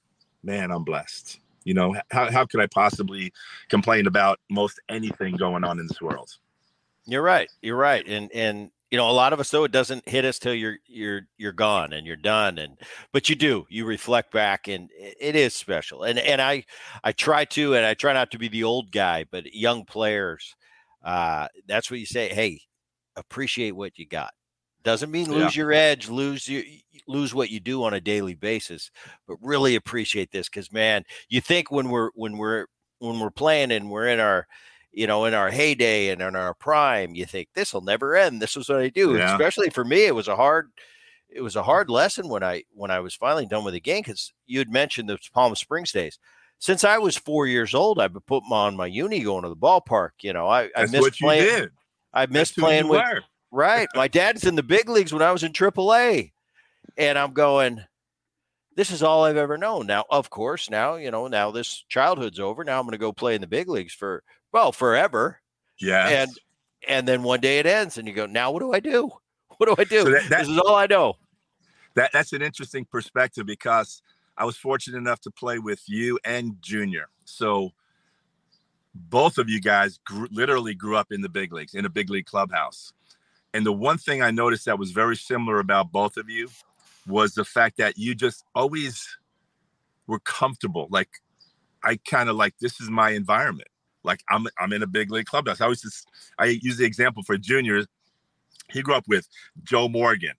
man, 0.43 0.71
I'm 0.71 0.85
blessed. 0.85 1.38
You 1.64 1.75
know, 1.75 1.95
how 2.11 2.31
how 2.31 2.47
could 2.47 2.61
I 2.61 2.67
possibly 2.67 3.31
complain 3.69 4.07
about 4.07 4.40
most 4.51 4.81
anything 4.88 5.37
going 5.37 5.64
on 5.64 5.79
in 5.79 5.87
this 5.87 6.01
world? 6.01 6.31
You're 7.05 7.21
right. 7.21 7.51
You're 7.61 7.77
right. 7.77 8.09
And 8.09 8.33
and 8.33 8.71
you 8.90 8.97
know, 8.97 9.11
a 9.11 9.12
lot 9.12 9.35
of 9.35 9.40
us 9.40 9.51
though 9.51 9.64
it 9.64 9.71
doesn't 9.71 10.09
hit 10.09 10.25
us 10.25 10.38
till 10.38 10.55
you're 10.55 10.79
you're 10.87 11.29
you're 11.37 11.53
gone 11.53 11.93
and 11.93 12.07
you're 12.07 12.17
done. 12.17 12.57
And 12.57 12.79
but 13.12 13.29
you 13.29 13.35
do. 13.35 13.67
You 13.69 13.85
reflect 13.85 14.33
back, 14.33 14.67
and 14.67 14.88
it 14.97 15.37
is 15.37 15.53
special. 15.53 16.05
And 16.05 16.19
and 16.19 16.40
I 16.40 16.64
I 17.03 17.12
try 17.12 17.45
to, 17.45 17.75
and 17.75 17.85
I 17.85 17.93
try 17.93 18.14
not 18.14 18.31
to 18.31 18.38
be 18.38 18.49
the 18.49 18.64
old 18.64 18.93
guy, 18.93 19.27
but 19.31 19.53
young 19.53 19.85
players, 19.85 20.57
uh, 21.05 21.49
that's 21.67 21.90
what 21.90 22.01
you 22.01 22.07
say. 22.07 22.31
Hey, 22.31 22.62
appreciate 23.14 23.73
what 23.73 23.99
you 23.99 24.07
got. 24.07 24.33
Doesn't 24.85 25.11
mean 25.11 25.31
Yeah. 25.31 25.38
lose 25.38 25.57
your 25.57 25.73
edge, 25.73 26.09
lose 26.09 26.47
you 26.47 26.62
lose 27.07 27.35
what 27.35 27.51
you 27.51 27.61
do 27.61 27.83
on 27.85 27.94
a 27.94 28.01
daily 28.01 28.35
basis, 28.35 28.90
but 29.27 29.37
really 29.42 29.75
appreciate 29.75 30.31
this 30.31 30.49
because 30.49 30.73
man, 30.73 31.05
you 31.29 31.40
think 31.40 31.70
when 31.70 31.88
we're 31.90 32.11
when 32.14 32.37
we're 32.37 32.66
when 32.99 33.18
we're 33.18 33.31
playing 33.31 33.73
and 33.73 33.90
we're 33.90 34.09
in 34.09 34.20
our 34.20 34.47
you 34.94 35.07
know, 35.07 35.25
in 35.25 35.35
our 35.35 35.51
heyday 35.51 36.11
and 36.11 36.23
in 36.23 36.37
our 36.37 36.55
prime, 36.55 37.14
you 37.14 37.27
think 37.27 37.49
this 37.55 37.75
will 37.75 37.81
never 37.81 38.14
end. 38.14 38.40
This 38.40 38.57
is 38.57 38.68
what 38.68 38.79
I 38.79 38.88
do. 38.88 39.16
Yeah. 39.16 39.33
Especially 39.33 39.68
for 39.68 39.85
me, 39.85 40.07
it 40.07 40.14
was 40.14 40.29
a 40.29 40.37
hard, 40.37 40.70
it 41.29 41.40
was 41.40 41.57
a 41.57 41.64
hard 41.64 41.90
lesson 41.90 42.29
when 42.29 42.44
I 42.44 42.62
when 42.70 42.90
I 42.90 43.01
was 43.01 43.14
finally 43.14 43.47
done 43.47 43.64
with 43.64 43.75
the 43.75 43.81
game 43.81 44.03
because 44.05 44.33
you 44.47 44.61
had 44.61 44.70
mentioned 44.70 45.09
the 45.09 45.18
Palm 45.33 45.55
Springs 45.57 45.90
days. 45.92 46.18
Since 46.61 46.85
I 46.85 46.99
was 46.99 47.16
four 47.16 47.47
years 47.47 47.75
old, 47.75 47.99
I've 47.99 48.12
been 48.12 48.23
putting 48.23 48.53
on 48.53 48.77
my 48.77 48.87
uni 48.87 49.20
going 49.20 49.42
to 49.42 49.49
the 49.49 49.57
ballpark. 49.57 50.11
You 50.23 50.33
know, 50.33 50.47
I, 50.47 50.70
I 50.77 50.87
missed 50.87 51.18
playing. 51.18 51.68
I 52.12 52.27
missed 52.27 52.55
who 52.55 52.62
playing 52.62 52.87
with 52.87 53.03
were. 53.03 53.23
Right. 53.55 53.88
My 53.95 54.09
dad's 54.09 54.45
in 54.45 54.55
the 54.57 54.62
big 54.62 54.88
leagues 54.88 55.12
when 55.12 55.23
I 55.23 55.33
was 55.33 55.43
in 55.43 55.53
AAA, 55.53 56.33
and 56.97 57.19
I'm 57.19 57.33
going. 57.33 57.85
This 58.77 58.90
is 58.90 59.05
all 59.05 59.23
I've 59.25 59.37
ever 59.37 59.57
known. 59.57 59.87
Now, 59.87 60.05
of 60.11 60.31
course, 60.31 60.69
now 60.69 60.97
you 60.97 61.11
know. 61.12 61.29
Now 61.29 61.51
this 61.53 61.85
childhood's 61.88 62.40
over. 62.40 62.64
Now 62.64 62.79
I'm 62.81 62.85
going 62.87 62.93
to 62.93 62.99
go 62.99 63.12
play 63.12 63.35
in 63.37 63.40
the 63.40 63.47
big 63.47 63.69
leagues 63.69 63.95
for 63.95 64.23
well 64.53 64.73
forever 64.73 65.40
Yeah. 65.81 66.09
and 66.09 66.31
and 66.88 67.07
then 67.09 67.23
one 67.23 67.40
day 67.40 67.59
it 67.61 67.67
ends 67.67 67.99
and 67.99 68.07
you 68.07 68.14
go 68.14 68.27
now 68.27 68.51
what 68.53 68.61
do 68.61 68.73
i 68.73 68.79
do 68.79 69.11
what 69.57 69.67
do 69.67 69.75
i 69.79 69.85
do 69.85 70.03
So 70.03 70.11
that- 70.11 70.29
that- 70.29 70.38
this 70.40 70.49
is 70.49 70.59
all 70.59 70.77
i 70.77 70.87
know 70.87 71.14
that 71.95 72.11
that's 72.12 72.33
an 72.33 72.43
interesting 72.43 72.85
perspective 72.85 73.47
because 73.47 74.01
I 74.37 74.45
was 74.45 74.57
fortunate 74.57 74.99
enough 74.99 75.21
to 75.23 75.31
play 75.31 75.59
with 75.61 75.81
you 75.87 76.19
and 76.25 76.57
Junior. 76.61 77.07
So 77.25 77.71
both 78.95 79.38
of 79.38 79.49
you 79.49 79.61
guys 79.61 79.99
grew, 80.05 80.27
literally 80.31 80.75
grew 80.75 80.97
up 80.97 81.12
in 81.12 81.21
the 81.21 81.29
big 81.29 81.53
leagues 81.53 81.75
in 81.75 81.85
a 81.85 81.88
big 81.90 82.11
league 82.11 82.27
clubhouse. 82.27 82.93
And 83.55 83.64
the 83.64 83.73
one 83.73 83.99
thing 83.99 84.21
I 84.21 84.33
noticed 84.33 84.67
that 84.67 84.79
was 84.79 84.90
very 84.90 85.17
similar 85.17 85.61
about 85.61 85.93
both 85.93 86.17
of 86.17 86.29
you 86.29 86.49
was 87.07 87.35
the 87.35 87.45
fact 87.45 87.77
that 87.79 87.97
you 87.97 88.14
just 88.14 88.45
always 88.55 89.09
were 90.09 90.19
comfortable. 90.19 90.88
Like 90.90 91.09
I 91.83 91.97
kind 91.97 92.29
of 92.29 92.37
like 92.37 92.59
this 92.61 92.81
is 92.81 92.90
my 92.90 93.11
environment. 93.11 93.69
Like 94.03 94.23
I'm 94.29 94.47
I'm 94.59 94.73
in 94.73 94.83
a 94.83 94.88
big 94.88 95.11
league 95.11 95.27
clubhouse. 95.27 95.61
I 95.61 95.64
always 95.64 95.83
just 95.83 96.09
I 96.38 96.47
use 96.47 96.79
the 96.79 96.85
example 96.85 97.23
for 97.23 97.38
Junior. 97.38 97.85
He 98.71 98.83
grew 98.83 98.95
up 98.95 99.07
with 99.07 99.29
Joe 99.62 99.88
Morgan, 99.88 100.35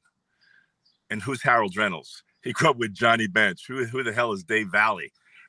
and 1.10 1.22
who's 1.22 1.42
Harold 1.42 1.78
Reynolds? 1.78 2.22
He 2.44 2.52
grew 2.52 2.70
up 2.70 2.78
with 2.78 2.94
Johnny 2.94 3.28
Bench. 3.28 3.66
Who, 3.68 3.86
who 3.86 4.04
the 4.04 4.14
hell 4.14 4.34
is 4.34 4.44
Dave 4.44 4.68
Valle? 4.68 5.00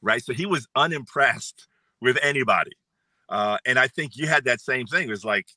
Right. 0.03 0.23
So 0.23 0.33
he 0.33 0.47
was 0.47 0.69
unimpressed 0.77 1.67
with 2.01 2.17
anybody. 2.23 2.73
Uh, 3.29 3.59
and 3.67 3.79
I 3.79 3.89
think 3.89 4.17
you 4.17 4.27
had 4.29 4.45
that 4.45 4.61
same 4.61 4.87
thing. 4.87 5.09
It 5.09 5.11
was 5.11 5.25
like, 5.25 5.49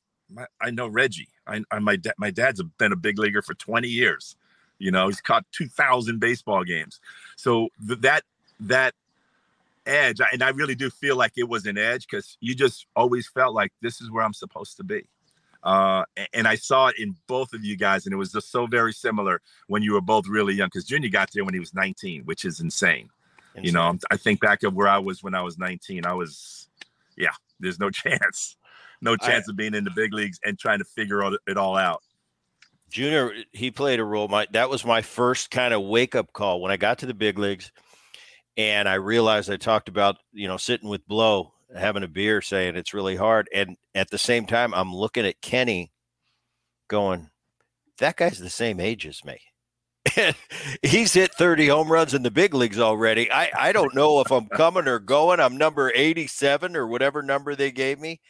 I 0.60 0.70
know 0.70 0.86
Reggie. 0.88 1.28
I, 1.50 1.62
I 1.70 1.78
my, 1.78 1.96
da- 1.96 2.12
my 2.18 2.30
dad's 2.30 2.62
been 2.78 2.92
a 2.92 2.96
big 2.96 3.18
leaguer 3.18 3.42
for 3.42 3.54
20 3.54 3.88
years. 3.88 4.36
You 4.78 4.90
know, 4.90 5.08
he's 5.08 5.20
caught 5.20 5.44
2,000 5.52 6.18
baseball 6.18 6.64
games. 6.64 7.00
So 7.36 7.68
th- 7.86 8.00
that, 8.00 8.22
that 8.60 8.94
edge, 9.86 10.20
and 10.32 10.42
I 10.42 10.50
really 10.50 10.74
do 10.74 10.88
feel 10.88 11.16
like 11.16 11.32
it 11.36 11.48
was 11.48 11.66
an 11.66 11.76
edge 11.76 12.06
because 12.06 12.38
you 12.40 12.54
just 12.54 12.86
always 12.96 13.28
felt 13.28 13.54
like 13.54 13.72
this 13.82 14.00
is 14.00 14.10
where 14.10 14.24
I'm 14.24 14.32
supposed 14.32 14.76
to 14.78 14.84
be. 14.84 15.04
Uh, 15.62 16.04
and 16.32 16.48
I 16.48 16.54
saw 16.54 16.86
it 16.86 16.98
in 16.98 17.16
both 17.26 17.52
of 17.52 17.64
you 17.64 17.76
guys, 17.76 18.06
and 18.06 18.14
it 18.14 18.16
was 18.16 18.32
just 18.32 18.50
so 18.50 18.66
very 18.66 18.92
similar 18.92 19.42
when 19.66 19.82
you 19.82 19.92
were 19.92 20.00
both 20.00 20.26
really 20.26 20.54
young. 20.54 20.68
Because 20.68 20.86
Junior 20.86 21.10
got 21.10 21.30
there 21.32 21.44
when 21.44 21.52
he 21.52 21.60
was 21.60 21.74
19, 21.74 22.22
which 22.24 22.44
is 22.44 22.60
insane. 22.60 23.10
You 23.62 23.72
know, 23.72 23.98
I 24.10 24.16
think 24.16 24.40
back 24.40 24.62
of 24.62 24.74
where 24.74 24.88
I 24.88 24.98
was 24.98 25.22
when 25.22 25.34
I 25.34 25.42
was 25.42 25.58
19. 25.58 26.06
I 26.06 26.14
was, 26.14 26.68
yeah, 27.18 27.32
there's 27.58 27.78
no 27.78 27.90
chance, 27.90 28.56
no 29.00 29.16
I- 29.20 29.26
chance 29.26 29.48
of 29.48 29.56
being 29.56 29.74
in 29.74 29.84
the 29.84 29.90
big 29.90 30.12
leagues 30.12 30.38
and 30.44 30.58
trying 30.58 30.78
to 30.78 30.84
figure 30.84 31.22
it 31.46 31.56
all 31.56 31.76
out. 31.76 32.02
junior 32.90 33.32
he 33.52 33.70
played 33.70 34.00
a 34.00 34.04
role. 34.04 34.28
My 34.28 34.46
that 34.52 34.68
was 34.70 34.84
my 34.84 35.02
first 35.02 35.50
kind 35.50 35.72
of 35.74 35.82
wake 35.82 36.14
up 36.14 36.32
call 36.32 36.60
when 36.60 36.72
i 36.72 36.76
got 36.76 36.98
to 36.98 37.06
the 37.06 37.14
big 37.14 37.38
leagues 37.38 37.70
and 38.56 38.88
i 38.88 38.94
realized 38.94 39.50
i 39.50 39.56
talked 39.56 39.88
about 39.88 40.16
you 40.32 40.48
know 40.48 40.56
sitting 40.56 40.88
with 40.88 41.06
blow 41.06 41.52
having 41.76 42.02
a 42.02 42.08
beer 42.08 42.42
saying 42.42 42.74
it's 42.74 42.92
really 42.92 43.14
hard. 43.14 43.48
And 43.54 43.76
at 43.94 44.10
the 44.10 44.18
same 44.18 44.44
time 44.46 44.74
i'm 44.74 44.92
looking 44.94 45.24
at 45.24 45.40
kenny 45.40 45.92
going 46.88 47.30
that 47.98 48.16
guy's 48.16 48.38
the 48.38 48.50
same 48.50 48.80
age 48.80 49.06
as 49.06 49.24
me. 49.24 49.38
And 50.16 50.34
he's 50.82 51.12
hit 51.12 51.32
30 51.34 51.68
home 51.68 51.92
runs 51.92 52.14
in 52.14 52.22
the 52.22 52.30
big 52.30 52.54
leagues 52.54 52.80
already. 52.80 53.30
I 53.30 53.50
i 53.56 53.72
don't 53.72 53.94
know 53.94 54.20
if 54.20 54.32
i'm 54.32 54.48
coming 54.48 54.88
or 54.88 54.98
going. 54.98 55.38
I'm 55.38 55.56
number 55.56 55.92
87 55.94 56.74
or 56.74 56.86
whatever 56.88 57.22
number 57.22 57.54
they 57.54 57.70
gave 57.70 58.00
me 58.00 58.20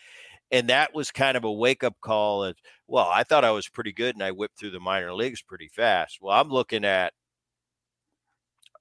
and 0.52 0.68
that 0.68 0.94
was 0.94 1.10
kind 1.10 1.36
of 1.36 1.44
a 1.44 1.52
wake 1.52 1.84
up 1.84 1.96
call 2.00 2.44
of 2.44 2.56
well, 2.86 3.08
I 3.12 3.22
thought 3.22 3.44
I 3.44 3.52
was 3.52 3.68
pretty 3.68 3.92
good 3.92 4.16
and 4.16 4.24
I 4.24 4.32
whipped 4.32 4.58
through 4.58 4.72
the 4.72 4.80
minor 4.80 5.14
leagues 5.14 5.42
pretty 5.42 5.68
fast. 5.68 6.18
Well, 6.20 6.38
I'm 6.38 6.48
looking 6.48 6.84
at, 6.84 7.12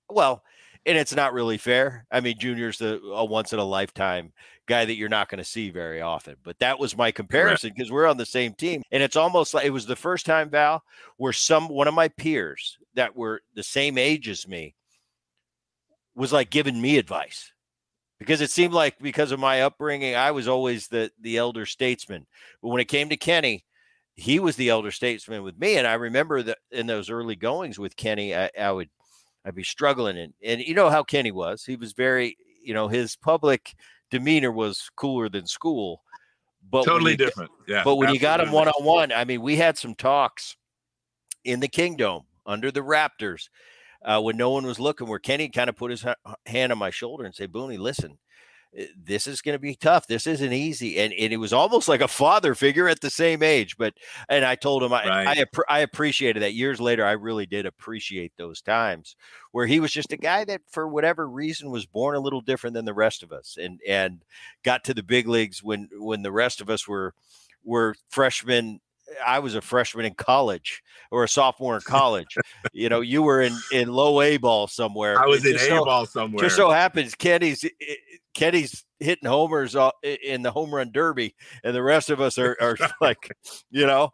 well, 0.10 0.44
and 0.86 0.98
it's 0.98 1.16
not 1.16 1.34
really 1.34 1.58
fair. 1.58 2.08
I 2.10 2.20
mean, 2.20 2.38
Junior's 2.40 2.80
the 2.80 3.00
a 3.02 3.24
once 3.24 3.54
in 3.54 3.60
a 3.60 3.64
lifetime 3.64 4.34
guy 4.66 4.86
that 4.86 4.96
you're 4.96 5.10
not 5.10 5.30
going 5.30 5.38
to 5.38 5.44
see 5.44 5.70
very 5.70 6.02
often. 6.02 6.36
But 6.44 6.58
that 6.60 6.80
was 6.80 6.98
my 6.98 7.12
comparison 7.12 7.72
because 7.76 7.92
we're 7.92 8.08
on 8.08 8.18
the 8.18 8.26
same 8.26 8.54
team, 8.54 8.82
and 8.92 9.04
it's 9.04 9.16
almost 9.16 9.54
like 9.54 9.66
it 9.66 9.72
was 9.72 9.86
the 9.86 9.96
first 9.96 10.26
time, 10.26 10.50
Val, 10.50 10.82
where 11.18 11.34
some 11.34 11.68
one 11.68 11.88
of 11.88 11.94
my 11.94 12.08
peers 12.08 12.78
that 12.96 13.16
were 13.16 13.42
the 13.54 13.64
same 13.64 13.98
age 13.98 14.28
as 14.30 14.48
me 14.48 14.74
was 16.16 16.34
like 16.34 16.50
giving 16.50 16.82
me 16.82 16.98
advice 16.98 17.52
because 18.20 18.42
it 18.42 18.52
seemed 18.52 18.74
like 18.74 19.00
because 19.00 19.32
of 19.32 19.40
my 19.40 19.62
upbringing, 19.62 20.16
I 20.16 20.32
was 20.32 20.48
always 20.48 20.88
the 20.88 21.12
the 21.22 21.38
elder 21.38 21.66
statesman. 21.66 22.28
But 22.62 22.70
when 22.70 22.82
it 22.82 22.86
came 22.86 23.10
to 23.10 23.18
Kenny, 23.18 23.64
he 24.16 24.40
was 24.40 24.56
the 24.56 24.70
elder 24.70 24.92
statesman 24.92 25.44
with 25.44 25.58
me. 25.58 25.78
And 25.78 25.88
I 25.88 25.94
remember 25.94 26.44
that 26.44 26.60
in 26.72 26.88
those 26.88 27.10
early 27.10 27.36
goings 27.36 27.80
with 27.80 27.96
Kenny, 27.96 28.36
I, 28.36 28.50
I 28.60 28.72
would 28.72 28.90
I'd 29.46 29.56
be 29.56 29.64
struggling 29.64 30.18
and 30.18 30.34
and 30.44 30.62
you 30.62 30.76
know 30.76 30.90
how 30.90 31.04
Kenny 31.04 31.32
was. 31.32 31.64
He 31.64 31.78
was 31.78 31.94
very, 31.94 32.38
you 32.64 32.74
know, 32.74 32.88
his 32.88 33.16
public 33.16 33.74
demeanor 34.12 34.52
was 34.52 34.90
cooler 34.96 35.30
than 35.30 35.48
school. 35.48 36.02
But 36.70 36.84
totally 36.84 37.12
you 37.12 37.18
different. 37.18 37.52
Yeah. 37.68 37.84
but 37.84 37.96
when 37.96 38.14
you 38.14 38.20
got 38.20 38.42
him 38.42 38.52
one 38.52 38.68
on 38.68 38.84
one, 38.84 39.12
I 39.14 39.24
mean, 39.24 39.42
we 39.42 39.56
had 39.56 39.78
some 39.78 39.96
talks 39.96 40.58
in 41.46 41.62
the 41.62 41.70
Kingdome 41.70 42.26
under 42.46 42.70
the 42.70 42.82
Raptors 42.82 43.48
uh, 44.04 44.22
when 44.22 44.38
no 44.38 44.50
one 44.52 44.66
was 44.66 44.80
looking, 44.80 45.08
where 45.08 45.20
Kenny 45.20 45.50
kind 45.50 45.70
of 45.70 45.76
put 45.76 45.92
his 45.92 46.04
ha- 46.04 46.16
hand 46.46 46.72
on 46.72 46.78
my 46.78 46.90
shoulder 46.90 47.26
and 47.26 47.36
say, 47.36 47.48
"Booney, 47.48 47.78
listen, 47.78 48.18
eh, 48.78 48.86
this 48.98 49.28
is 49.28 49.42
going 49.42 49.56
to 49.56 49.60
be 49.60 49.76
tough. 49.76 50.08
This 50.08 50.26
isn't 50.28 50.54
easy." 50.54 51.00
And, 51.00 51.14
and 51.14 51.34
it 51.34 51.38
was 51.38 51.54
almost 51.54 51.88
like 51.88 52.02
a 52.02 52.08
father 52.08 52.56
figure 52.56 52.88
at 52.88 53.02
the 53.02 53.10
same 53.10 53.44
age. 53.44 53.78
But 53.78 53.96
and 54.30 54.46
I 54.46 54.56
told 54.56 54.84
him 54.84 54.94
I 54.94 55.04
I, 55.04 55.26
Right. 55.26 55.48
I 55.68 55.80
appreciated 55.80 56.42
that. 56.44 56.54
Years 56.54 56.80
later, 56.80 57.06
I 57.06 57.12
really 57.12 57.46
did 57.46 57.66
appreciate 57.66 58.34
those 58.38 58.62
times 58.62 59.16
where 59.52 59.66
he 59.68 59.80
was 59.80 59.92
just 59.92 60.14
a 60.14 60.18
guy 60.18 60.46
that, 60.46 60.62
for 60.70 60.88
whatever 60.88 61.28
reason, 61.28 61.72
was 61.72 61.86
born 61.86 62.16
a 62.16 62.20
little 62.20 62.42
different 62.42 62.74
than 62.74 62.86
the 62.86 62.94
rest 62.94 63.24
of 63.24 63.32
us, 63.32 63.58
and 63.60 63.80
and 63.88 64.24
got 64.64 64.84
to 64.86 64.94
the 64.94 65.04
big 65.04 65.28
leagues 65.28 65.62
when 65.64 65.90
when 65.94 66.22
the 66.22 66.32
rest 66.32 66.62
of 66.62 66.70
us 66.70 66.88
were 66.88 67.14
were 67.64 67.96
freshmen 68.10 68.80
I 69.26 69.39
was 69.39 69.56
a 69.56 69.62
freshman 69.62 70.06
in 70.06 70.13
college 70.13 70.82
or 71.12 71.24
a 71.24 71.28
sophomore 71.28 71.76
in 71.76 71.82
college. 71.86 72.36
you 72.74 72.89
know, 72.89 73.02
you 73.02 73.22
were 73.24 73.41
in 73.41 73.56
in 73.72 73.89
low 73.89 74.22
A 74.22 74.38
ball 74.38 74.67
somewhere. 74.67 75.19
I 75.19 75.26
was 75.26 75.43
It 75.45 75.50
in 75.50 75.54
just 75.54 75.65
A 75.65 75.69
so- 75.69 75.86
ball 75.86 76.06
somewhere. 76.06 76.43
Just 76.43 76.56
so 76.56 76.69
happens 76.69 77.15
Kenny's 77.15 77.65
Kenny's 78.36 78.86
hitting 79.00 79.28
homers 79.28 79.76
uh, 79.76 79.91
in 80.04 80.43
the 80.43 80.52
home 80.52 80.74
run 80.74 80.91
derby, 80.91 81.34
and 81.63 81.76
the 81.76 81.82
rest 81.84 82.10
of 82.10 82.22
us 82.22 82.38
are, 82.38 82.56
are 82.62 82.78
like, 83.02 83.30
you 83.72 83.86
know, 83.88 84.12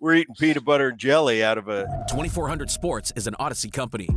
we're 0.00 0.14
eating 0.14 0.34
peanut 0.38 0.64
butter 0.64 0.88
and 0.88 0.98
jelly 0.98 1.42
out 1.42 1.56
of 1.58 1.68
a 1.68 1.84
2400 2.08 2.70
Sports 2.70 3.12
is 3.16 3.26
an 3.26 3.34
Audacy 3.40 3.72
company. 3.72 4.08